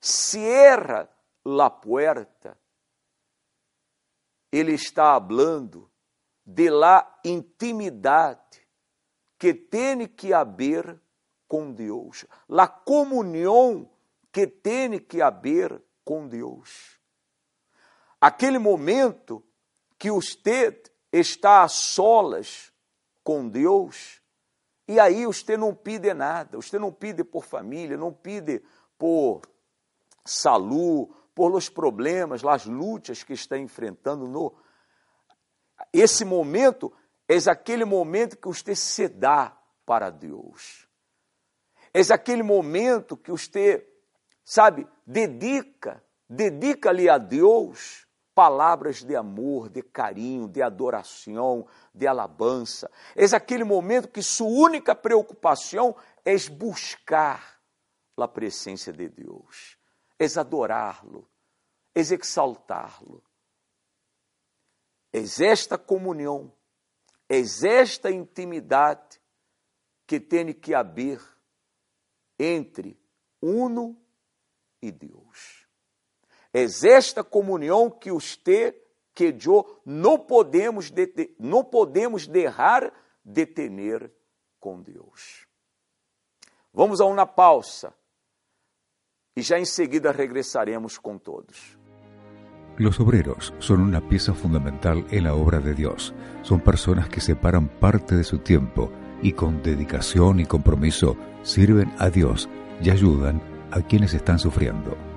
cierra 0.00 1.08
la 1.44 1.70
puerta, 1.70 2.58
ele 4.50 4.72
está 4.72 5.20
falando 5.20 5.90
de 6.44 6.70
la 6.70 7.20
intimidade 7.24 8.66
que 9.38 9.54
tem 9.54 10.08
que 10.08 10.32
haver 10.32 11.00
com 11.46 11.72
Deus, 11.72 12.26
la 12.48 12.66
comunhão 12.66 13.88
que 14.32 14.46
tem 14.46 14.98
que 14.98 15.22
haver 15.22 15.80
com 16.04 16.26
Deus. 16.26 16.98
Aquele 18.20 18.58
momento 18.58 19.44
que 19.96 20.10
você 20.10 20.82
está 21.12 21.62
a 21.62 21.68
solas 21.68 22.72
com 23.22 23.48
Deus, 23.48 24.17
e 24.88 24.98
aí 24.98 25.26
você 25.26 25.54
não 25.56 25.74
pede 25.74 26.14
nada, 26.14 26.56
você 26.56 26.78
não 26.78 26.90
pede 26.90 27.22
por 27.22 27.44
família, 27.44 27.96
não 27.96 28.12
pede 28.12 28.64
por 28.96 29.42
saúde, 30.24 31.12
por 31.34 31.54
os 31.54 31.68
problemas, 31.68 32.42
as 32.44 32.64
lutas 32.64 33.22
que 33.22 33.34
está 33.34 33.58
enfrentando 33.58 34.26
no 34.26 34.56
esse 35.92 36.24
momento 36.24 36.92
é 37.28 37.36
aquele 37.48 37.84
momento 37.84 38.36
que 38.36 38.48
você 38.48 38.74
se 38.74 39.06
dá 39.06 39.56
para 39.86 40.10
Deus. 40.10 40.88
É 41.94 42.00
aquele 42.12 42.42
momento 42.42 43.16
que 43.16 43.30
você, 43.30 43.86
sabe, 44.44 44.88
dedica, 45.06 46.02
dedica-lhe 46.28 47.08
a 47.08 47.18
Deus 47.18 48.07
palavras 48.38 49.02
de 49.02 49.16
amor, 49.16 49.68
de 49.68 49.82
carinho, 49.82 50.46
de 50.46 50.62
adoração, 50.62 51.66
de 51.92 52.06
alabança. 52.06 52.88
É 53.16 53.24
aquele 53.34 53.64
momento 53.64 54.06
que 54.06 54.22
sua 54.22 54.46
única 54.46 54.94
preocupação 54.94 55.96
é 56.24 56.36
buscar 56.48 57.60
a 58.16 58.28
presença 58.28 58.92
de 58.92 59.08
Deus, 59.08 59.76
é 60.16 60.26
adorá-lo, 60.38 61.28
é 61.92 61.98
exaltá-lo. 61.98 63.24
É 65.12 65.18
esta 65.44 65.76
comunhão, 65.76 66.52
é 67.28 67.40
esta 67.40 68.08
intimidade 68.08 69.20
que 70.06 70.20
tem 70.20 70.52
que 70.52 70.76
haver 70.76 71.20
entre 72.38 72.96
uno 73.42 74.00
e 74.80 74.92
Deus. 74.92 75.57
É 76.52 76.64
esta 76.64 77.22
comunhão 77.22 77.90
que 77.90 78.10
você 78.10 78.74
que 79.14 79.34
não 79.84 80.18
podemos 80.18 80.92
não 81.38 81.64
podemos 81.64 82.26
deixar 82.26 82.92
de 83.24 83.46
ter 83.46 84.12
com 84.60 84.80
Deus. 84.80 85.46
Vamos 86.72 87.00
a 87.00 87.04
uma 87.04 87.26
pausa 87.26 87.92
e 89.36 89.42
já 89.42 89.58
em 89.58 89.64
seguida 89.64 90.12
regressaremos 90.12 90.98
com 90.98 91.18
todos. 91.18 91.76
Los 92.76 93.00
obreros 93.00 93.52
son 93.58 93.80
una 93.80 94.00
pieza 94.00 94.34
fundamental 94.34 95.04
en 95.10 95.24
la 95.24 95.34
obra 95.34 95.58
de 95.58 95.74
Dios. 95.74 96.14
Son 96.42 96.60
personas 96.60 97.08
que 97.08 97.20
separan 97.20 97.68
parte 97.80 98.14
de 98.14 98.22
su 98.22 98.38
tiempo 98.38 98.92
y 99.20 99.32
con 99.32 99.62
dedicación 99.64 100.38
y 100.38 100.46
compromiso 100.46 101.16
sirven 101.42 101.92
a 101.98 102.08
Dios 102.08 102.48
y 102.80 102.90
ayudan 102.90 103.42
a 103.72 103.82
quienes 103.82 104.14
están 104.14 104.38
sufriendo. 104.38 105.07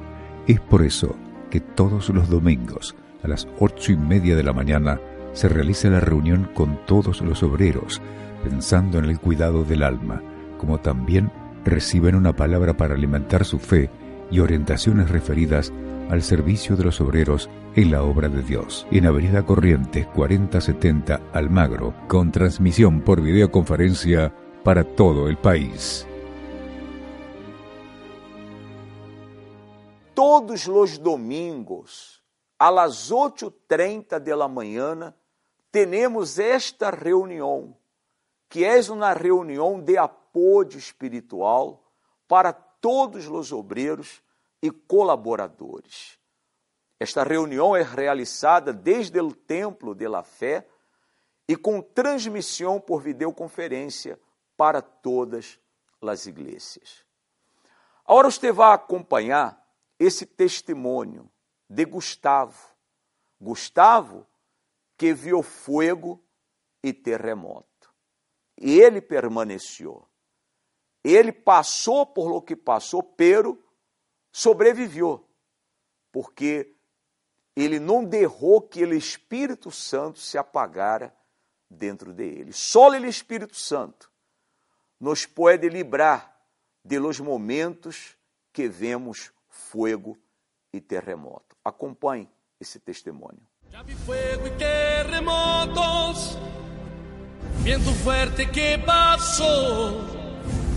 Es 0.47 0.59
por 0.59 0.83
eso 0.83 1.15
que 1.49 1.59
todos 1.59 2.09
los 2.09 2.29
domingos 2.29 2.95
a 3.23 3.27
las 3.27 3.47
ocho 3.59 3.91
y 3.91 3.97
media 3.97 4.35
de 4.35 4.43
la 4.43 4.53
mañana 4.53 4.99
se 5.33 5.47
realiza 5.47 5.89
la 5.89 5.99
reunión 5.99 6.49
con 6.53 6.79
todos 6.85 7.21
los 7.21 7.43
obreros, 7.43 8.01
pensando 8.43 8.97
en 8.99 9.05
el 9.05 9.19
cuidado 9.19 9.63
del 9.63 9.83
alma, 9.83 10.21
como 10.57 10.79
también 10.79 11.31
reciben 11.63 12.15
una 12.15 12.33
palabra 12.35 12.75
para 12.75 12.95
alimentar 12.95 13.45
su 13.45 13.59
fe 13.59 13.89
y 14.31 14.39
orientaciones 14.39 15.09
referidas 15.09 15.71
al 16.09 16.23
servicio 16.23 16.75
de 16.75 16.85
los 16.85 16.99
obreros 16.99 17.49
en 17.75 17.91
la 17.91 18.03
obra 18.03 18.27
de 18.27 18.41
Dios. 18.41 18.87
En 18.91 19.05
Avenida 19.05 19.43
Corrientes 19.43 20.07
4070 20.07 21.21
Almagro, 21.33 21.93
con 22.07 22.31
transmisión 22.31 23.01
por 23.01 23.21
videoconferencia 23.21 24.33
para 24.63 24.83
todo 24.83 25.29
el 25.29 25.37
país. 25.37 26.07
Todos 30.23 30.67
los 30.67 30.99
domingos, 30.99 32.21
las 32.59 33.11
8h30 33.11 34.19
de 34.19 34.35
la 34.35 34.47
manhã, 34.47 35.15
temos 35.71 36.37
esta 36.37 36.91
reunião, 36.91 37.75
que 38.47 38.63
é 38.63 38.79
uma 38.91 39.13
reunião 39.13 39.81
de 39.81 39.97
apoio 39.97 40.77
espiritual 40.77 41.83
para 42.27 42.53
todos 42.53 43.27
os 43.27 43.51
obreiros 43.51 44.21
e 44.61 44.69
colaboradores. 44.69 46.19
Esta 46.99 47.23
reunião 47.23 47.75
é 47.75 47.81
realizada 47.81 48.71
desde 48.71 49.19
o 49.19 49.33
Templo 49.33 49.95
de 49.95 50.07
la 50.07 50.21
Fé 50.21 50.67
e 51.47 51.55
com 51.55 51.81
transmissão 51.81 52.79
por 52.79 53.01
videoconferência 53.01 54.19
para 54.55 54.83
todas 54.83 55.59
as 55.99 56.27
igrejas. 56.27 57.03
Agora 58.05 58.29
você 58.29 58.51
vai 58.51 58.75
acompanhar 58.75 59.60
esse 60.01 60.25
testemunho 60.25 61.31
de 61.69 61.85
Gustavo. 61.85 62.75
Gustavo 63.39 64.25
que 64.97 65.13
viu 65.13 65.43
fogo 65.43 66.23
e 66.83 66.91
terremoto. 66.91 67.93
E 68.59 68.79
ele 68.79 68.99
permaneceu. 68.99 70.07
Ele 71.03 71.31
passou 71.31 72.05
por 72.05 72.27
lo 72.27 72.41
que 72.41 72.55
passou, 72.55 73.03
pero 73.03 73.63
sobreviveu, 74.31 75.27
porque 76.11 76.75
ele 77.55 77.79
não 77.79 78.03
derrou 78.03 78.61
que 78.61 78.83
o 78.83 78.93
Espírito 78.93 79.69
Santo 79.69 80.19
se 80.19 80.37
apagara 80.37 81.15
dentro 81.69 82.11
dele. 82.11 82.53
Só 82.53 82.89
o 82.89 82.95
Espírito 83.05 83.55
Santo 83.55 84.11
nos 84.99 85.27
pode 85.27 85.69
livrar 85.69 86.35
de 86.83 86.97
los 86.97 87.19
momentos 87.19 88.17
que 88.51 88.67
vemos 88.67 89.31
fogo 89.69 90.17
e 90.73 90.81
terremoto. 90.81 91.55
Acompanhe 91.63 92.27
esse 92.59 92.79
testemunho. 92.79 93.41
Já 93.69 93.83
vi 93.83 93.95
fogo 93.95 94.47
e 94.47 94.51
terremotos, 94.57 96.37
vento 97.63 97.91
forte 98.03 98.45
que 98.47 98.77
passou, 98.79 99.93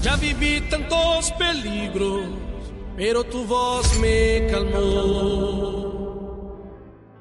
já 0.00 0.16
vivi 0.16 0.60
tantos 0.68 1.30
peligros 1.32 2.54
pero 2.96 3.24
tu 3.24 3.44
voz 3.44 3.98
me 3.98 4.46
calmó. 4.50 5.94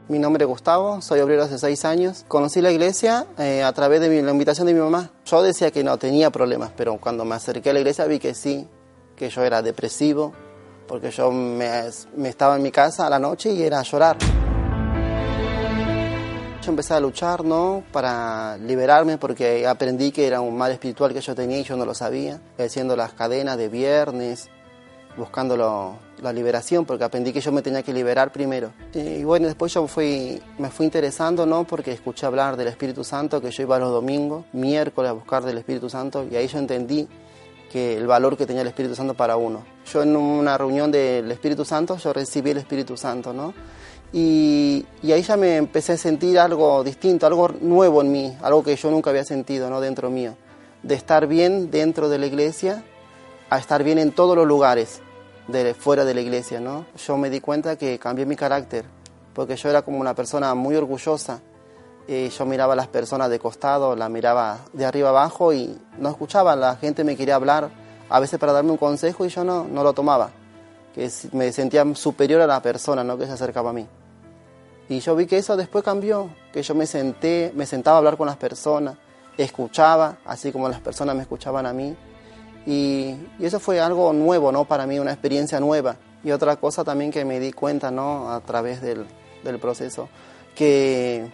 Mi 0.07 0.19
nombre 0.19 0.43
es 0.43 0.49
Gustavo, 0.49 1.01
soy 1.01 1.21
obrero 1.21 1.43
hace 1.43 1.57
seis 1.57 1.85
años. 1.85 2.25
Conocí 2.27 2.61
la 2.61 2.71
iglesia 2.71 3.25
eh, 3.39 3.63
a 3.63 3.71
través 3.73 4.01
de 4.01 4.21
la 4.21 4.31
invitación 4.31 4.67
de 4.67 4.73
mi 4.73 4.79
mamá. 4.79 5.11
Yo 5.25 5.41
decía 5.41 5.71
que 5.71 5.83
no 5.83 5.97
tenía 5.97 6.29
problemas, 6.29 6.71
pero 6.75 6.97
cuando 6.97 7.25
me 7.25 7.35
acerqué 7.35 7.71
a 7.71 7.73
la 7.73 7.79
iglesia 7.79 8.05
vi 8.05 8.19
que 8.19 8.33
sí, 8.33 8.67
que 9.15 9.29
yo 9.29 9.43
era 9.43 9.61
depresivo, 9.61 10.33
porque 10.87 11.11
yo 11.11 11.31
me, 11.31 11.83
me 12.15 12.29
estaba 12.29 12.55
en 12.55 12.63
mi 12.63 12.71
casa 12.71 13.07
a 13.07 13.09
la 13.09 13.19
noche 13.19 13.51
y 13.51 13.63
era 13.63 13.81
llorar. 13.83 14.17
Yo 16.63 16.71
empecé 16.71 16.93
a 16.93 16.99
luchar, 16.99 17.43
¿no? 17.43 17.83
Para 17.91 18.57
liberarme 18.57 19.17
porque 19.17 19.67
aprendí 19.67 20.11
que 20.11 20.25
era 20.25 20.39
un 20.39 20.57
mal 20.57 20.71
espiritual 20.71 21.13
que 21.13 21.19
yo 21.19 21.35
tenía 21.35 21.59
y 21.59 21.63
yo 21.63 21.75
no 21.75 21.85
lo 21.85 21.93
sabía. 21.93 22.39
Haciendo 22.57 22.95
las 22.95 23.11
cadenas 23.11 23.57
de 23.57 23.67
viernes, 23.67 24.49
buscando 25.17 25.99
la 26.21 26.33
liberación, 26.33 26.85
porque 26.85 27.03
aprendí 27.03 27.33
que 27.33 27.41
yo 27.41 27.51
me 27.51 27.61
tenía 27.61 27.83
que 27.83 27.93
liberar 27.93 28.31
primero. 28.31 28.71
Y 28.93 29.23
bueno, 29.23 29.47
después 29.47 29.73
yo 29.73 29.87
fui, 29.87 30.41
me 30.57 30.69
fui 30.69 30.85
interesando, 30.85 31.45
¿no? 31.45 31.65
Porque 31.65 31.91
escuché 31.91 32.25
hablar 32.25 32.55
del 32.55 32.67
Espíritu 32.67 33.03
Santo, 33.03 33.41
que 33.41 33.51
yo 33.51 33.63
iba 33.63 33.77
los 33.77 33.91
domingos, 33.91 34.45
miércoles 34.53 35.09
a 35.09 35.13
buscar 35.13 35.43
del 35.43 35.57
Espíritu 35.57 35.89
Santo, 35.89 36.25
y 36.29 36.35
ahí 36.35 36.47
yo 36.47 36.59
entendí 36.59 37.07
que 37.71 37.97
el 37.97 38.07
valor 38.07 38.37
que 38.37 38.45
tenía 38.45 38.61
el 38.61 38.67
Espíritu 38.67 38.95
Santo 38.95 39.13
para 39.13 39.35
uno. 39.35 39.72
Yo 39.91 40.03
en 40.03 40.15
una 40.15 40.57
reunión 40.57 40.91
del 40.91 41.31
Espíritu 41.31 41.65
Santo, 41.65 41.97
yo 41.97 42.13
recibí 42.13 42.51
el 42.51 42.57
Espíritu 42.57 42.95
Santo, 42.97 43.33
¿no? 43.33 43.53
Y, 44.11 44.85
y, 45.01 45.11
ahí 45.11 45.23
ya 45.23 45.35
me 45.37 45.57
empecé 45.57 45.93
a 45.93 45.97
sentir 45.97 46.37
algo 46.37 46.83
distinto, 46.83 47.25
algo 47.25 47.49
nuevo 47.61 48.01
en 48.01 48.11
mí, 48.11 48.37
algo 48.43 48.63
que 48.63 48.75
yo 48.75 48.91
nunca 48.91 49.09
había 49.09 49.25
sentido, 49.25 49.69
¿no? 49.69 49.81
Dentro 49.81 50.11
mío. 50.11 50.35
De 50.83 50.93
estar 50.93 51.25
bien 51.25 51.71
dentro 51.71 52.09
de 52.09 52.19
la 52.19 52.27
iglesia 52.27 52.83
a 53.49 53.57
estar 53.57 53.83
bien 53.83 53.97
en 53.99 54.11
todos 54.11 54.35
los 54.35 54.47
lugares 54.47 55.01
de 55.47 55.73
fuera 55.73 56.05
de 56.05 56.13
la 56.13 56.21
iglesia, 56.21 56.59
¿no? 56.59 56.85
Yo 56.95 57.17
me 57.17 57.29
di 57.29 57.39
cuenta 57.39 57.75
que 57.75 57.99
cambié 57.99 58.25
mi 58.25 58.35
carácter, 58.35 58.85
porque 59.33 59.55
yo 59.55 59.69
era 59.69 59.81
como 59.81 59.99
una 59.99 60.13
persona 60.15 60.53
muy 60.55 60.75
orgullosa. 60.75 61.41
Y 62.07 62.29
yo 62.29 62.45
miraba 62.45 62.73
a 62.73 62.75
las 62.75 62.87
personas 62.87 63.29
de 63.29 63.39
costado, 63.39 63.95
la 63.95 64.09
miraba 64.09 64.59
de 64.73 64.85
arriba 64.85 65.09
abajo 65.09 65.53
y 65.53 65.77
no 65.97 66.09
escuchaba, 66.09 66.55
la 66.55 66.75
gente 66.75 67.03
me 67.03 67.15
quería 67.15 67.35
hablar, 67.35 67.69
a 68.09 68.19
veces 68.19 68.39
para 68.39 68.53
darme 68.53 68.71
un 68.71 68.77
consejo 68.77 69.25
y 69.25 69.29
yo 69.29 69.43
no, 69.43 69.65
no 69.65 69.83
lo 69.83 69.93
tomaba, 69.93 70.31
que 70.93 71.09
me 71.31 71.51
sentía 71.51 71.83
superior 71.95 72.41
a 72.41 72.47
la 72.47 72.61
persona 72.61 73.03
¿no? 73.03 73.17
que 73.17 73.25
se 73.25 73.31
acercaba 73.31 73.71
a 73.71 73.73
mí. 73.73 73.87
Y 74.89 74.99
yo 74.99 75.15
vi 75.15 75.25
que 75.25 75.37
eso 75.37 75.55
después 75.55 75.83
cambió, 75.83 76.29
que 76.51 76.61
yo 76.61 76.75
me 76.75 76.85
senté, 76.85 77.51
me 77.55 77.65
sentaba 77.65 77.97
a 77.97 77.99
hablar 77.99 78.17
con 78.17 78.27
las 78.27 78.37
personas, 78.37 78.95
escuchaba, 79.37 80.17
así 80.25 80.51
como 80.51 80.69
las 80.69 80.81
personas 80.81 81.15
me 81.15 81.21
escuchaban 81.21 81.65
a 81.65 81.73
mí, 81.73 81.95
Y, 82.65 83.15
eso 83.41 83.59
fue 83.59 83.81
algo 83.81 84.13
nuevo, 84.13 84.51
¿no? 84.51 84.63
Para 84.65 84.87
mí, 84.87 84.97
una 84.99 85.11
experiencia 85.11 85.59
nueva. 85.59 85.97
Y 86.23 86.31
otra 86.31 86.55
cosa 86.55 86.83
también 86.83 87.11
que 87.11 87.25
me 87.25 87.39
di 87.39 87.51
cuenta, 87.51 87.91
¿no? 87.91 88.31
A 88.31 88.39
través 88.39 88.81
del, 88.81 89.05
del 89.43 89.59
proceso, 89.59 90.07
que, 90.55 91.29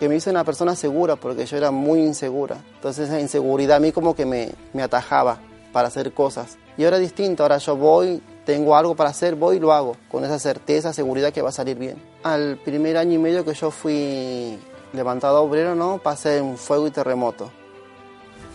que, 0.00 0.08
me 0.08 0.16
hice 0.16 0.30
una 0.30 0.42
persona 0.42 0.74
segura, 0.74 1.14
porque 1.16 1.46
yo 1.46 1.56
era 1.56 1.70
muy 1.70 2.00
insegura. 2.00 2.56
Entonces 2.76 3.08
esa 3.08 3.20
inseguridad 3.20 3.76
a 3.76 3.80
mí 3.80 3.92
como 3.92 4.16
que 4.16 4.26
me, 4.26 4.50
me 4.72 4.82
atajaba 4.82 5.38
para 5.72 5.88
hacer 5.88 6.12
cosas. 6.12 6.58
Y 6.76 6.84
ahora 6.84 6.96
es 6.96 7.02
distinto, 7.02 7.42
ahora 7.42 7.58
yo 7.58 7.76
voy, 7.76 8.22
tengo 8.44 8.76
algo 8.76 8.94
para 8.94 9.10
hacer, 9.10 9.34
voy 9.34 9.56
y 9.56 9.60
lo 9.60 9.72
hago, 9.72 9.96
con 10.10 10.24
esa 10.24 10.38
certeza, 10.38 10.92
seguridad 10.92 11.32
que 11.32 11.42
va 11.42 11.50
a 11.50 11.52
salir 11.52 11.78
bien. 11.78 12.02
Al 12.22 12.58
primer 12.58 12.96
año 12.96 13.14
y 13.14 13.18
medio 13.18 13.44
que 13.44 13.54
yo 13.54 13.70
fui 13.70 14.58
levantado 14.92 15.42
obrero, 15.42 15.74
¿no? 15.74 15.98
Pasé 15.98 16.38
en 16.38 16.56
fuego 16.56 16.86
y 16.86 16.90
terremoto. 16.90 17.50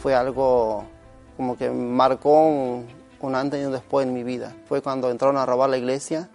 Fue 0.02 0.16
algo 0.16 0.86
como 1.36 1.58
que 1.58 1.70
marcó 1.70 2.48
un, 2.48 3.36
antes 3.36 3.62
y 3.62 3.66
un 3.66 3.72
después 3.72 4.08
en 4.08 4.14
mi 4.14 4.24
vida. 4.24 4.56
Fue 4.68 4.82
cuando 4.82 5.10
entraron 5.12 5.38
a 5.38 5.46
robar 5.46 5.70
la 5.70 5.78
iglesia, 5.78 6.30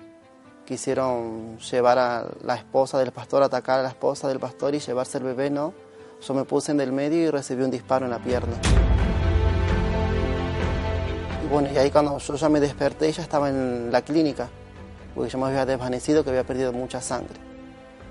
quisieron 0.64 1.58
llevar 1.58 1.98
a 1.98 2.26
la 2.44 2.54
esposa 2.54 2.98
del 2.98 3.12
pastor, 3.12 3.42
atacar 3.42 3.80
a 3.80 3.82
la 3.82 3.88
esposa 3.88 4.28
del 4.28 4.38
pastor 4.38 4.74
y 4.74 4.78
llevarse 4.78 5.18
el 5.18 5.24
bebé, 5.24 5.50
¿no? 5.50 5.72
Yo 6.20 6.34
me 6.34 6.44
puse 6.44 6.70
en 6.70 6.80
el 6.80 6.92
medio 6.92 7.18
y 7.20 7.30
recibí 7.30 7.64
un 7.64 7.70
disparo 7.70 8.04
en 8.04 8.12
la 8.12 8.18
pierna. 8.18 8.54
Bueno, 11.52 11.68
y 11.70 11.76
ahí 11.76 11.90
cuando 11.90 12.16
yo 12.16 12.34
ya 12.34 12.48
me 12.48 12.60
desperté, 12.60 13.12
ya 13.12 13.22
estaba 13.22 13.50
en 13.50 13.92
la 13.92 14.00
clínica, 14.00 14.48
porque 15.14 15.30
yo 15.30 15.36
me 15.36 15.48
había 15.48 15.66
desvanecido, 15.66 16.24
que 16.24 16.30
había 16.30 16.44
perdido 16.44 16.72
mucha 16.72 17.02
sangre. 17.02 17.34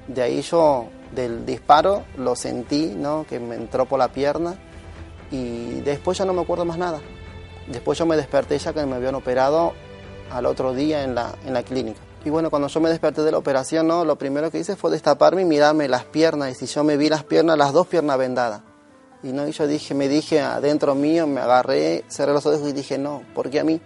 De 0.07 0.21
ahí 0.21 0.43
yo, 0.43 0.85
del 1.11 1.43
disparo, 1.43 2.03
lo 2.19 2.35
sentí, 2.35 2.93
¿no? 2.95 3.25
Que 3.27 3.39
me 3.39 3.55
entró 3.55 3.87
por 3.87 3.97
la 3.97 4.09
pierna 4.09 4.53
y 5.31 5.81
después 5.81 6.19
ya 6.19 6.25
no 6.25 6.33
me 6.33 6.41
acuerdo 6.41 6.65
más 6.65 6.77
nada. 6.77 7.01
Después 7.65 7.97
yo 7.97 8.05
me 8.05 8.15
desperté 8.15 8.59
ya 8.59 8.73
que 8.73 8.85
me 8.85 8.97
habían 8.97 9.15
operado 9.15 9.73
al 10.29 10.45
otro 10.45 10.75
día 10.75 11.03
en 11.03 11.15
la, 11.15 11.33
en 11.43 11.55
la 11.55 11.63
clínica. 11.63 11.99
Y 12.23 12.29
bueno, 12.29 12.51
cuando 12.51 12.67
yo 12.67 12.79
me 12.79 12.89
desperté 12.89 13.23
de 13.23 13.31
la 13.31 13.39
operación, 13.39 13.87
¿no? 13.87 14.05
lo 14.05 14.17
primero 14.17 14.51
que 14.51 14.59
hice 14.59 14.75
fue 14.75 14.91
destaparme 14.91 15.41
y 15.41 15.45
mirarme 15.45 15.87
las 15.87 16.05
piernas. 16.05 16.51
Y 16.51 16.53
si 16.53 16.67
yo 16.67 16.83
me 16.83 16.95
vi 16.95 17.09
las 17.09 17.23
piernas, 17.23 17.57
las 17.57 17.73
dos 17.73 17.87
piernas 17.87 18.19
vendadas. 18.19 18.61
Y, 19.23 19.31
¿no? 19.31 19.47
y 19.47 19.51
yo 19.51 19.67
dije, 19.67 19.93
me 19.93 20.07
dije 20.07 20.41
adentro 20.41 20.95
mío, 20.95 21.27
me 21.27 21.41
agarré, 21.41 22.03
cerré 22.07 22.33
los 22.33 22.45
ojos 22.45 22.67
y 22.67 22.73
dije, 22.73 22.97
no, 22.97 23.23
¿por 23.35 23.49
qué 23.49 23.59
a 23.59 23.63
mí? 23.63 23.79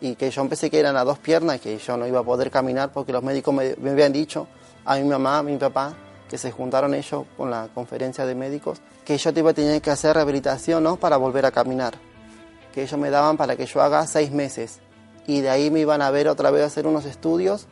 Y 0.00 0.14
que 0.14 0.30
yo 0.30 0.42
empecé 0.42 0.70
que 0.70 0.78
eran 0.78 0.94
las 0.94 1.04
dos 1.04 1.18
piernas, 1.18 1.60
que 1.60 1.78
yo 1.78 1.96
no 1.96 2.06
iba 2.06 2.20
a 2.20 2.22
poder 2.22 2.50
caminar 2.50 2.92
porque 2.92 3.12
los 3.12 3.22
médicos 3.22 3.54
me, 3.54 3.74
me 3.76 3.90
habían 3.90 4.12
dicho, 4.12 4.46
a 4.84 4.96
mi 4.96 5.04
mamá, 5.04 5.38
a 5.38 5.42
mi 5.42 5.56
papá, 5.56 5.96
que 6.28 6.38
se 6.38 6.50
juntaron 6.50 6.94
ellos 6.94 7.24
con 7.36 7.50
la 7.50 7.68
conferencia 7.74 8.26
de 8.26 8.34
médicos, 8.34 8.80
que 9.04 9.16
yo 9.16 9.30
iba 9.34 9.50
a 9.50 9.54
tener 9.54 9.80
que 9.80 9.90
hacer 9.90 10.14
rehabilitación 10.14 10.82
¿no? 10.82 10.96
para 10.96 11.16
volver 11.16 11.46
a 11.46 11.50
caminar, 11.50 11.94
que 12.72 12.82
ellos 12.82 12.98
me 12.98 13.10
daban 13.10 13.36
para 13.36 13.56
que 13.56 13.66
yo 13.66 13.80
haga 13.80 14.06
seis 14.06 14.30
meses 14.30 14.80
y 15.26 15.40
de 15.40 15.50
ahí 15.50 15.70
me 15.70 15.80
iban 15.80 16.02
a 16.02 16.10
ver 16.10 16.28
otra 16.28 16.50
vez 16.50 16.62
a 16.62 16.66
hacer 16.66 16.86
unos 16.86 17.04
estudios 17.04 17.66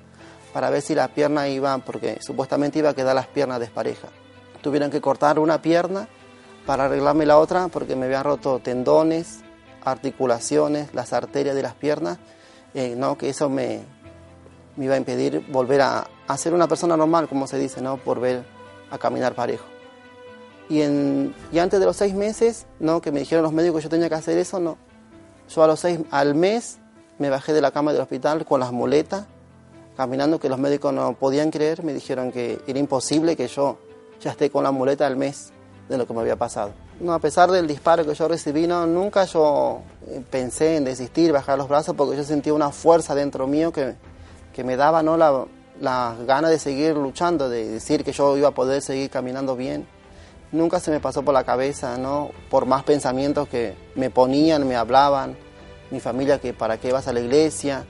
para 0.53 0.71
ver 0.71 0.83
si 0.83 0.95
la 0.95 1.09
pierna 1.09 1.49
iba, 1.49 1.77
porque 1.79 2.19
supuestamente 2.21 2.79
iba 2.79 2.91
a 2.91 2.95
quedar 2.95 3.15
las 3.15 3.27
piernas 3.27 3.59
desparejas. 3.59 4.11
Tuvieron 4.63 4.91
que 4.91 5.01
cortar 5.01 5.39
una 5.39 5.61
pierna 5.61 6.09
para 6.67 6.87
arreglarme 6.87 7.27
la 7.27 7.39
otra 7.39 7.69
porque 7.69 7.97
me 7.97 8.07
habían 8.07 8.25
roto 8.25 8.59
tendones, 8.59 9.41
articulaciones, 9.85 10.95
las 10.95 11.13
arterias 11.13 11.55
de 11.55 11.63
las 11.63 11.75
piernas, 11.75 12.19
eh, 12.75 12.95
no, 12.97 13.17
que 13.19 13.29
eso 13.29 13.49
me, 13.49 13.83
me 14.77 14.87
iba 14.87 14.95
a 14.95 14.99
impedir 14.99 15.45
volver 15.51 15.83
a, 15.83 16.07
a 16.27 16.37
ser 16.37 16.55
una 16.55 16.67
persona 16.67 16.97
normal, 16.97 17.29
como 17.29 17.47
se 17.47 17.59
dice, 17.59 17.81
¿no? 17.81 17.99
por 17.99 18.21
ver 18.21 18.45
a 18.91 18.99
caminar 18.99 19.35
parejo. 19.35 19.65
Y, 20.69 20.81
en, 20.81 21.35
y 21.53 21.59
antes 21.59 21.79
de 21.79 21.87
los 21.87 21.97
seis 21.97 22.15
meses, 22.15 22.67
¿no? 22.81 23.01
que 23.01 23.13
me 23.13 23.21
dijeron 23.21 23.43
los 23.43 23.53
médicos 23.53 23.81
que 23.81 23.85
yo 23.85 23.91
tenía 23.91 24.09
que 24.09 24.15
hacer 24.15 24.39
eso, 24.39 24.59
no. 24.61 24.79
Yo 25.55 25.63
a 25.63 25.67
los 25.67 25.81
seis, 25.81 26.01
al 26.11 26.35
mes 26.35 26.79
me 27.19 27.29
bajé 27.29 27.53
de 27.53 27.61
la 27.61 27.71
cama 27.71 27.93
del 27.93 28.01
hospital 28.01 28.47
con 28.47 28.61
las 28.61 28.73
muletas, 28.73 29.27
caminando, 29.97 30.41
que 30.41 30.49
los 30.49 30.59
médicos 30.59 30.93
no 30.93 31.13
podían 31.15 31.51
creer, 31.51 31.85
me 31.85 31.93
dijeron 31.93 32.33
que 32.33 32.61
era 32.67 32.79
imposible 32.79 33.37
que 33.37 33.47
yo 33.47 33.79
ya 34.21 34.31
esté 34.31 34.51
con 34.51 34.65
la 34.65 34.73
muleta 34.73 35.07
al 35.07 35.17
mes 35.17 35.53
de 35.89 35.99
lo 35.99 36.07
que 36.07 36.15
me 36.15 36.21
había 36.21 36.37
pasado. 36.37 36.73
No, 37.01 37.13
a 37.13 37.19
pesar 37.19 37.51
del 37.51 37.67
disparo 37.67 38.07
que 38.07 38.15
yo 38.15 38.29
recibí, 38.29 38.67
no, 38.67 38.87
nunca 38.87 39.25
yo 39.25 39.81
eh, 40.07 40.23
pensé 40.31 40.77
en 40.77 40.85
desistir, 40.85 41.33
bajar 41.33 41.59
los 41.59 41.69
brazos, 41.69 41.95
porque 41.97 42.17
yo 42.17 42.25
sentía 42.25 42.55
una 42.55 42.71
fuerza 42.71 43.15
dentro 43.15 43.47
mío 43.47 43.73
que, 43.73 43.95
que 44.53 44.65
me 44.65 44.77
daba 44.77 45.03
¿no? 45.03 45.17
la, 45.17 45.45
las 45.81 46.19
ganas 46.25 46.51
de 46.51 46.59
seguir 46.59 46.95
luchando, 46.95 47.49
de 47.49 47.69
decir 47.69 48.05
que 48.05 48.13
yo 48.13 48.37
iba 48.37 48.49
a 48.49 48.53
poder 48.53 48.81
seguir 48.83 49.11
caminando 49.11 49.57
bien. 49.57 49.87
Nunca 50.53 50.79
se 50.79 50.91
me 50.91 51.01
pasó 51.01 51.23
por 51.23 51.35
la 51.35 51.43
cabeza, 51.43 51.99
¿no? 51.99 52.31
Por 52.49 52.65
más 52.65 52.85
pensamientos 52.85 53.49
que 53.49 53.75
me 53.97 54.09
ponían, 54.09 54.67
me 54.69 54.77
hablaban, 54.77 55.37
mi 55.91 55.99
familia 55.99 56.41
que 56.41 56.53
para 56.53 56.79
qué 56.79 56.93
vas 56.93 57.09
a 57.09 57.13
la 57.13 57.21
iglesia, 57.21 57.85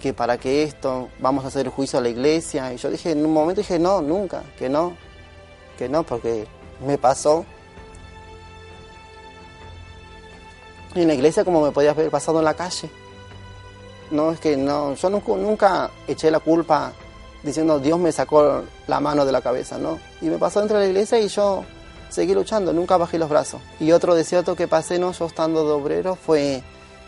que 0.00 0.12
para 0.12 0.36
qué 0.36 0.62
esto, 0.62 1.08
vamos 1.20 1.44
a 1.44 1.48
hacer 1.48 1.68
juicio 1.68 1.98
a 1.98 2.02
la 2.02 2.10
iglesia. 2.10 2.72
Y 2.74 2.76
yo 2.76 2.90
dije, 2.90 3.12
en 3.12 3.24
un 3.24 3.32
momento 3.32 3.62
dije, 3.62 3.78
no, 3.78 4.02
nunca, 4.02 4.42
que 4.58 4.68
no, 4.68 4.94
que 5.78 5.88
no, 5.88 6.02
porque 6.02 6.46
me 6.84 6.98
pasó. 6.98 7.44
En 10.94 11.08
la 11.08 11.14
iglesia 11.14 11.44
como 11.44 11.62
me 11.62 11.70
podía 11.70 11.90
haber 11.90 12.10
pasado 12.10 12.38
en 12.38 12.44
la 12.44 12.54
calle. 12.54 12.90
No, 14.10 14.32
es 14.32 14.40
que 14.40 14.56
no, 14.56 14.94
yo 14.94 15.10
nunca, 15.10 15.90
eché 16.06 16.30
la 16.30 16.40
culpa 16.40 16.92
diciendo 17.42 17.80
Dios 17.80 17.98
me 17.98 18.12
sacó 18.12 18.62
la 18.86 19.00
mano 19.00 19.24
de 19.24 19.32
la 19.32 19.40
cabeza, 19.40 19.78
¿no? 19.78 19.98
Y 20.20 20.26
me 20.26 20.38
pasó 20.38 20.60
dentro 20.60 20.78
de 20.78 20.84
la 20.84 20.90
iglesia 20.90 21.18
y 21.18 21.28
yo 21.28 21.64
seguí 22.10 22.34
luchando, 22.34 22.74
nunca 22.74 22.98
bajé 22.98 23.18
los 23.18 23.30
brazos. 23.30 23.60
Y 23.80 23.92
otro 23.92 24.14
desierto 24.14 24.54
que 24.54 24.68
pasé, 24.68 24.98
¿no? 24.98 25.12
Yo 25.12 25.26
estando 25.26 25.64
de 25.64 25.72
obrero 25.72 26.14
fue 26.14 26.62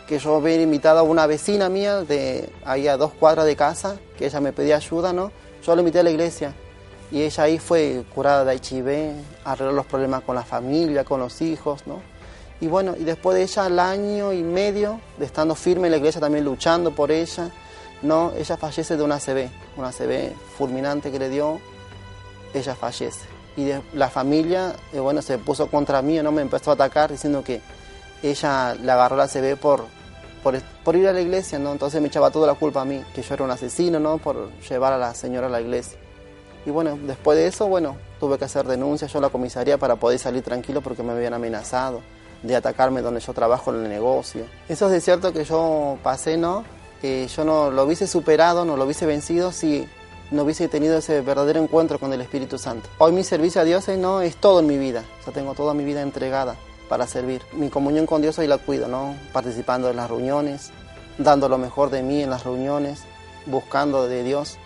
que 0.07 0.17
yo 0.17 0.35
había 0.35 0.59
invitado 0.61 0.99
a 0.99 1.03
una 1.03 1.27
vecina 1.27 1.69
mía 1.69 2.01
de 2.01 2.49
ahí 2.65 2.87
a 2.87 2.97
dos 2.97 3.13
cuadras 3.13 3.45
de 3.45 3.55
casa, 3.55 3.97
que 4.17 4.25
ella 4.25 4.39
me 4.39 4.51
pedía 4.51 4.77
ayuda, 4.77 5.13
¿no? 5.13 5.31
Yo 5.63 5.75
la 5.75 5.81
invité 5.81 5.99
a 5.99 6.03
la 6.03 6.09
iglesia 6.11 6.55
y 7.11 7.21
ella 7.21 7.43
ahí 7.43 7.59
fue 7.59 8.03
curada 8.13 8.43
de 8.45 8.55
HIV, 8.55 9.13
arregló 9.43 9.73
los 9.73 9.85
problemas 9.85 10.23
con 10.23 10.35
la 10.35 10.43
familia, 10.43 11.03
con 11.03 11.19
los 11.19 11.41
hijos, 11.41 11.85
¿no? 11.85 12.01
Y 12.61 12.67
bueno, 12.67 12.95
y 12.97 13.03
después 13.03 13.35
de 13.35 13.43
ella, 13.43 13.65
al 13.65 13.79
año 13.79 14.31
y 14.31 14.41
medio 14.41 14.99
de 15.17 15.25
estando 15.25 15.55
firme 15.55 15.87
en 15.87 15.91
la 15.91 15.97
iglesia, 15.97 16.21
también 16.21 16.45
luchando 16.45 16.91
por 16.91 17.11
ella, 17.11 17.49
no, 18.01 18.31
ella 18.37 18.57
fallece 18.57 18.97
de 18.97 19.03
una 19.03 19.19
CB, 19.19 19.49
una 19.77 19.91
CB 19.91 20.33
fulminante 20.57 21.11
que 21.11 21.19
le 21.19 21.29
dio, 21.29 21.59
ella 22.53 22.75
fallece. 22.75 23.25
Y 23.57 23.71
la 23.93 24.09
familia, 24.09 24.75
eh, 24.93 24.99
bueno, 24.99 25.21
se 25.21 25.37
puso 25.37 25.67
contra 25.67 26.01
mí, 26.01 26.21
¿no? 26.21 26.31
Me 26.31 26.41
empezó 26.41 26.71
a 26.71 26.73
atacar 26.73 27.11
diciendo 27.11 27.43
que 27.43 27.61
ella 28.21 28.75
le 28.75 28.91
agarró 28.91 29.15
la 29.15 29.27
CB 29.27 29.57
por, 29.57 29.85
por, 30.83 30.95
ir 30.95 31.07
a 31.07 31.13
la 31.13 31.21
iglesia, 31.21 31.59
¿no? 31.59 31.71
Entonces 31.71 32.01
me 32.01 32.07
echaba 32.07 32.31
toda 32.31 32.47
la 32.47 32.53
culpa 32.53 32.81
a 32.81 32.85
mí, 32.85 33.03
que 33.13 33.21
yo 33.21 33.33
era 33.33 33.43
un 33.43 33.51
asesino, 33.51 33.99
¿no? 33.99 34.17
Por 34.17 34.51
llevar 34.69 34.93
a 34.93 34.97
la 34.97 35.13
señora 35.13 35.47
a 35.47 35.49
la 35.49 35.61
iglesia. 35.61 35.97
Y 36.65 36.71
bueno, 36.71 36.97
después 37.03 37.37
de 37.37 37.47
eso, 37.47 37.67
bueno, 37.67 37.97
tuve 38.19 38.37
que 38.37 38.45
hacer 38.45 38.65
denuncias 38.65 39.11
yo 39.11 39.19
a 39.19 39.23
la 39.23 39.29
comisaría 39.29 39.77
para 39.77 39.95
poder 39.97 40.19
salir 40.19 40.43
tranquilo 40.43 40.81
porque 40.81 41.03
me 41.03 41.11
habían 41.11 41.33
amenazado 41.33 42.01
de 42.41 42.55
atacarme 42.55 43.01
donde 43.01 43.19
yo 43.19 43.33
trabajo 43.33 43.73
en 43.73 43.83
el 43.83 43.89
negocio. 43.89 44.45
Eso 44.69 44.85
es 44.87 44.91
de 44.91 45.01
cierto 45.01 45.33
que 45.33 45.43
yo 45.43 45.97
pasé, 46.03 46.37
¿no? 46.37 46.63
yo 47.35 47.45
no 47.45 47.69
lo 47.69 47.83
hubiese 47.83 48.07
superado, 48.07 48.65
no 48.65 48.77
lo 48.77 48.85
hubiese 48.85 49.05
vencido 49.05 49.51
si 49.51 49.87
no 50.31 50.43
hubiese 50.43 50.67
tenido 50.67 50.97
ese 50.97 51.21
verdadero 51.21 51.61
encuentro 51.61 51.99
con 51.99 52.11
el 52.13 52.21
Espíritu 52.21 52.57
Santo. 52.57 52.89
Hoy 52.97 53.11
mi 53.11 53.23
servicio 53.23 53.61
a 53.61 53.63
Dios 53.63 53.87
no 53.89 54.21
es 54.21 54.35
todo 54.37 54.59
en 54.59 54.67
mi 54.67 54.77
vida, 54.77 55.03
o 55.27 55.31
tengo 55.31 55.53
toda 55.53 55.73
mi 55.73 55.83
vida 55.83 56.01
entregada 56.01 56.55
para 56.89 57.05
servir. 57.05 57.41
Mi 57.53 57.69
comunión 57.69 58.05
con 58.05 58.21
Dios 58.21 58.39
hoy 58.39 58.47
la 58.47 58.57
cuido, 58.57 58.87
¿no? 58.87 59.15
Participando 59.33 59.89
en 59.89 59.97
las 59.97 60.09
reuniones, 60.09 60.71
dando 61.17 61.47
lo 61.47 61.57
mejor 61.57 61.91
de 61.91 62.01
mí 62.01 62.23
en 62.23 62.29
las 62.29 62.43
reuniones, 62.43 63.03
buscando 63.45 64.07
de 64.07 64.23
Dios, 64.23 64.57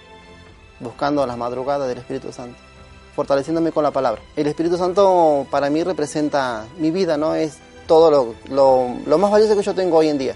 buscando 0.80 1.26
las 1.26 1.38
madrugadas 1.38 1.88
del 1.88 1.98
Espíritu 1.98 2.32
Santo, 2.32 2.58
fortaleciéndome 3.16 3.72
con 3.72 3.84
la 3.84 3.92
palabra. 3.92 4.22
El 4.36 4.48
Espíritu 4.48 4.78
Santo 4.78 5.48
para 5.50 5.70
mí 5.70 5.84
representa 5.84 6.66
mi 6.78 6.92
vida, 6.92 7.18
¿no? 7.18 7.36
Es 7.36 7.58
todo 7.88 8.12
lo, 8.12 8.96
lo, 9.06 9.18
más 9.18 9.32
valioso 9.32 9.56
que 9.56 9.64
yo 9.64 9.74
tengo 9.74 9.98
hoy 9.98 10.10
en 10.10 10.18
día 10.18 10.36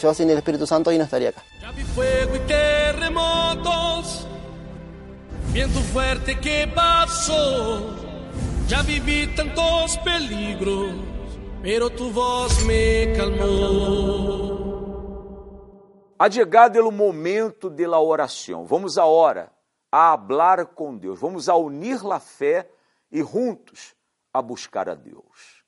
yo 0.00 0.14
sin 0.14 0.30
el 0.30 0.38
Espíritu 0.38 0.66
Santo 0.66 0.90
hoy 0.90 0.98
no 0.98 1.04
estaría 1.04 1.30
acá. 1.30 1.42
Ya 1.60 1.72
vi 1.72 1.82
fuego 1.82 2.36
y 2.36 2.38
terremotos, 2.40 4.26
viento 5.52 5.80
fuerte 5.80 6.38
que 6.38 6.70
pasó, 6.74 7.96
ya 8.68 8.82
viví 8.82 9.26
tantos 9.34 9.98
peligros, 9.98 10.92
pero 11.62 11.90
tu 11.90 12.10
voz 12.10 12.64
me 12.64 13.12
calmou. 13.16 14.57
Ha 16.20 16.28
chegado 16.28 16.84
o 16.84 16.90
momento 16.90 17.70
de 17.70 17.86
la 17.86 18.00
oração. 18.00 18.64
Vamos 18.64 18.98
agora 18.98 19.52
a 19.90 20.12
hablar 20.12 20.66
com 20.66 20.96
Deus. 20.96 21.20
Vamos 21.20 21.48
a 21.48 21.54
unir 21.54 22.02
la 22.02 22.18
fé 22.18 22.68
e 23.08 23.22
juntos 23.22 23.94
a 24.34 24.42
buscar 24.42 24.88
a 24.88 24.96
Deus. 24.96 25.62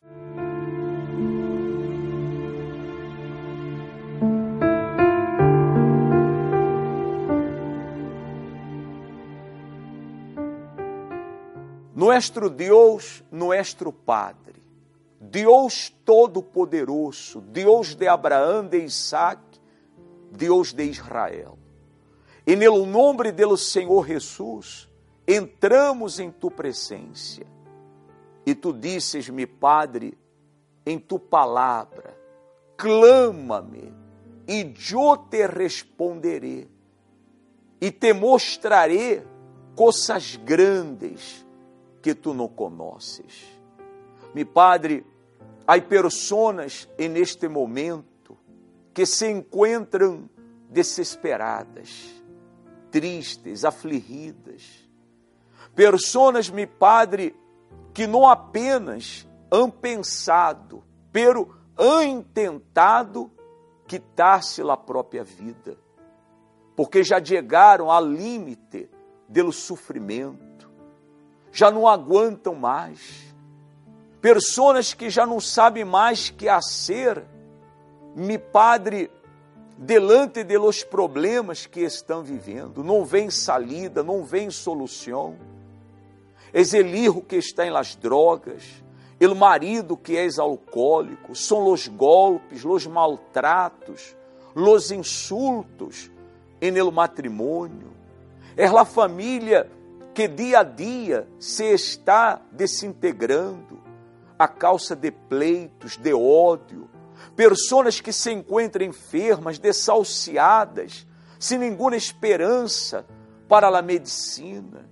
Nuestro 11.95 12.51
Deus, 12.51 13.23
nuestro 13.31 13.93
Padre, 13.93 14.61
Deus 15.21 15.91
Todo-Poderoso, 16.05 17.41
Deus 17.41 17.95
de 17.95 18.09
Abraão, 18.09 18.67
de 18.67 18.79
Isaac, 18.79 19.50
Deus 20.31 20.73
de 20.73 20.85
Israel. 20.85 21.59
E 22.47 22.57
no 22.57 22.87
nome 22.87 23.33
do 23.33 23.57
Senhor 23.57 24.07
Jesus, 24.07 24.88
entramos 25.27 26.19
em 26.19 26.31
tu 26.31 26.51
presença. 26.51 27.43
E 28.47 28.55
tu 28.55 28.73
disses-me, 28.73 29.47
Padre, 29.47 30.16
em 30.85 30.99
tu 30.99 31.19
palavra, 31.19 32.16
clama-me, 32.77 33.95
e 34.49 34.75
eu 34.93 35.16
te 35.16 35.47
responderei, 35.47 36.69
e 37.81 37.90
te 37.90 38.12
mostrarei 38.12 39.23
coisas 39.77 40.37
grandes 40.37 41.47
que 42.03 42.14
tu 42.14 42.35
não 42.35 42.49
conheces. 42.49 43.61
Mi 44.35 44.45
Padre, 44.45 45.05
há 45.66 45.81
pessoas 45.81 46.88
neste 46.99 47.47
momento 47.47 48.10
que 48.92 49.07
se 49.07 49.31
encontram 49.31 50.29
desesperadas, 50.68 52.22
tristes, 52.90 53.64
afligidas. 53.64 54.88
Pessoas, 55.74 56.50
mi 56.50 56.66
Padre, 56.66 57.35
que 57.92 58.07
não 58.07 58.29
apenas 58.29 59.26
han 59.50 59.70
pensado, 59.70 60.85
pero 61.12 61.55
han 61.76 62.05
intentado 62.05 63.31
quitar-se 63.87 64.62
a 64.62 64.76
própria 64.76 65.24
vida, 65.24 65.76
porque 66.76 67.03
já 67.03 67.22
chegaram 67.24 67.90
ao 67.90 68.05
limite 68.05 68.88
do 69.29 69.53
sofrimento, 69.53 70.70
já 71.53 71.70
não 71.70 71.88
aguentam 71.88 72.55
mais. 72.55 73.35
Pessoas 74.20 74.94
que 74.94 75.09
já 75.09 75.26
não 75.26 75.40
sabem 75.40 75.85
mais 75.85 76.31
que 76.31 76.46
ser, 76.61 77.24
mi 78.14 78.38
padre, 78.38 79.11
delante 79.77 80.44
de 80.44 80.59
los 80.59 80.85
problemas 80.85 81.66
que 81.66 81.81
estão 81.81 82.23
vivendo, 82.23 82.85
não 82.85 83.05
vem 83.05 83.31
salida, 83.31 84.03
não 84.03 84.25
vem 84.25 84.51
solução. 84.51 85.37
Es 86.53 86.75
el 86.75 86.94
hijo 86.94 87.23
que 87.23 87.37
está 87.37 87.64
em 87.64 87.70
las 87.70 87.94
drogas, 87.94 88.64
el 89.20 89.35
marido 89.35 89.96
que 89.96 90.16
é 90.16 90.27
alcoólico, 90.38 91.35
são 91.35 91.61
los 91.61 91.87
golpes, 91.87 92.64
los 92.64 92.87
maltratos, 92.87 94.16
los 94.55 94.90
insultos 94.90 96.11
en 96.61 96.77
el 96.77 96.90
matrimônio. 96.90 97.90
É 98.57 98.66
a 98.66 98.85
família 98.85 99.70
que 100.12 100.27
dia 100.27 100.61
a 100.61 100.62
dia 100.62 101.27
se 101.38 101.73
está 101.73 102.42
desintegrando 102.51 103.81
a 104.38 104.49
causa 104.49 104.96
de 104.96 105.11
pleitos, 105.11 105.96
de 105.96 106.12
ódio, 106.12 106.89
pessoas 107.37 108.00
que 108.00 108.12
se 108.12 108.33
encontram 108.33 108.87
enfermas, 108.87 109.59
desalciadas, 109.59 111.06
sem 111.38 111.59
nenhuma 111.59 111.96
esperança 111.96 113.06
para 113.48 113.68
a 113.68 113.83
medicina, 113.83 114.88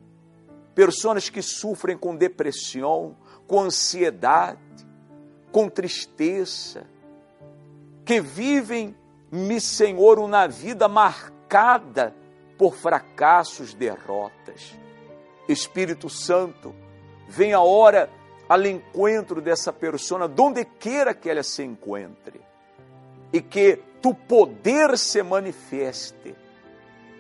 pessoas 0.75 1.29
que 1.29 1.43
sofrem 1.43 1.97
com 1.97 2.17
depressão, 2.17 3.17
com 3.47 3.61
ansiedade, 3.61 4.59
com 5.53 5.69
tristeza, 5.69 6.87
que 8.05 8.21
vivem, 8.21 8.97
me 9.31 9.61
Senhor, 9.61 10.19
uma 10.19 10.47
vida 10.47 10.89
marcada 10.89 12.15
por 12.57 12.75
fracassos, 12.75 13.75
derrotas. 13.75 14.79
Espírito 15.49 16.09
Santo, 16.09 16.75
vem 17.29 17.53
a 17.53 17.61
hora 17.61 18.11
ao 18.49 18.65
encontro 18.65 19.41
dessa 19.41 19.73
pessoa, 19.73 20.27
donde 20.27 20.65
queira 20.65 21.15
que 21.15 21.29
ela 21.29 21.43
se 21.43 21.63
encontre, 21.63 22.41
e 23.33 23.41
que 23.43 23.79
tu 24.01 24.15
poder 24.15 24.97
se 24.97 25.23
manifeste, 25.23 26.35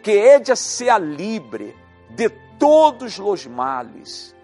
que 0.02 0.12
ella 0.12 0.56
sea 0.56 0.98
libre 0.98 1.76
de 2.10 2.30
todos 2.58 3.18
os 3.18 3.46
males. 3.46 4.34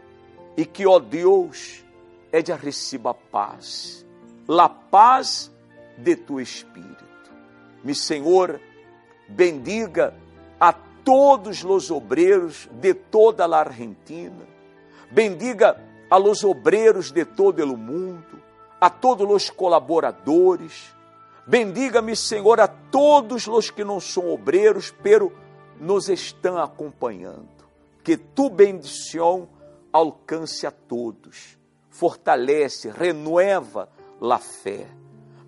E 0.56 0.64
que, 0.64 0.86
ó 0.86 1.00
Deus, 1.00 1.84
ella 2.30 2.54
receba 2.56 3.14
paz, 3.14 4.06
la 4.46 4.68
paz 4.68 5.50
de 5.96 6.16
tu 6.16 6.38
Espírito. 6.38 7.04
Mi 7.82 7.94
Senhor, 7.94 8.60
bendiga 9.28 10.14
a 10.60 10.72
todos 10.72 11.64
os 11.64 11.90
obreiros 11.90 12.68
de 12.72 12.94
toda 12.94 13.44
a 13.46 13.58
Argentina, 13.58 14.46
bendiga 15.10 15.80
a 16.14 16.18
los 16.18 16.44
obreiros 16.44 17.10
de 17.10 17.24
todo 17.24 17.64
o 17.64 17.76
mundo, 17.76 18.40
a 18.80 18.88
todos 18.88 19.28
os 19.28 19.50
colaboradores, 19.50 20.94
bendiga-me, 21.44 22.14
Senhor, 22.14 22.60
a 22.60 22.68
todos 22.68 23.48
os 23.48 23.68
que 23.68 23.82
não 23.82 23.98
são 23.98 24.30
obreiros, 24.32 24.94
pero 25.02 25.32
nos 25.80 26.08
estão 26.08 26.56
acompanhando. 26.56 27.48
Que 28.04 28.16
tu 28.16 28.48
bendição 28.48 29.48
alcance 29.92 30.64
a 30.64 30.70
todos, 30.70 31.58
fortalece, 31.90 32.92
renueva 32.92 33.88
a 34.20 34.38
fé. 34.38 34.86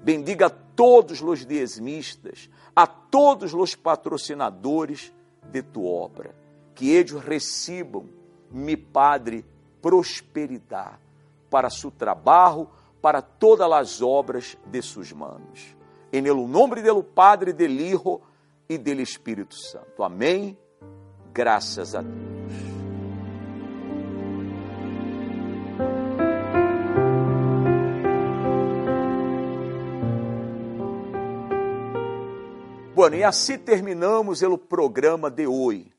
Bendiga 0.02 0.46
a 0.46 0.50
todos 0.50 1.22
os 1.22 1.46
dízimos, 1.46 2.18
a 2.74 2.88
todos 2.88 3.54
os 3.54 3.76
patrocinadores 3.76 5.12
de 5.44 5.62
tua 5.62 5.88
obra, 5.88 6.34
que 6.74 6.90
eles 6.90 7.12
recebam, 7.12 8.08
mi 8.50 8.76
Padre, 8.76 9.44
prosperidade 9.80 10.98
para 11.50 11.70
seu 11.70 11.90
trabalho, 11.90 12.68
para 13.00 13.22
todas 13.22 13.70
as 13.70 14.02
obras 14.02 14.56
de 14.66 14.82
suas 14.82 15.12
mãos. 15.12 15.76
Em 16.12 16.22
nome 16.22 16.82
do 16.82 17.02
Padre, 17.02 17.52
do 17.52 17.64
Hijo 17.64 18.20
e 18.68 18.78
do 18.78 18.90
Espírito 18.92 19.54
Santo. 19.54 20.02
Amém. 20.02 20.56
Graças 21.32 21.94
a 21.94 22.02
Deus. 22.02 22.76
Bueno, 32.94 33.16
e 33.16 33.22
assim 33.22 33.58
terminamos 33.58 34.40
o 34.42 34.56
programa 34.56 35.30
de 35.30 35.46
hoje. 35.46 35.95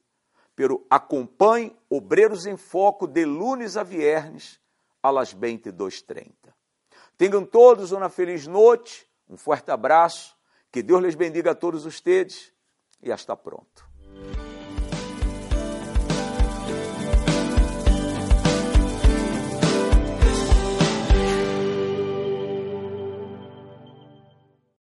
Pero 0.58 0.84
acompanhe 0.90 1.78
Obreiros 1.88 2.48
em 2.48 2.58
Foco 2.58 3.06
de 3.06 3.24
lunes 3.24 3.78
a 3.78 3.84
viernes, 3.84 4.60
às 5.04 5.32
22h30. 5.32 6.34
Tenham 7.16 7.46
todos 7.46 7.92
uma 7.92 8.10
feliz 8.10 8.48
noite, 8.48 9.08
um 9.30 9.38
forte 9.38 9.70
abraço, 9.70 10.36
que 10.72 10.82
Deus 10.82 11.04
lhes 11.04 11.14
bendiga 11.14 11.52
a 11.52 11.56
todos 11.56 11.84
vocês 11.84 12.52
e 13.04 13.12
hasta 13.12 13.38
pronto. 13.38 13.88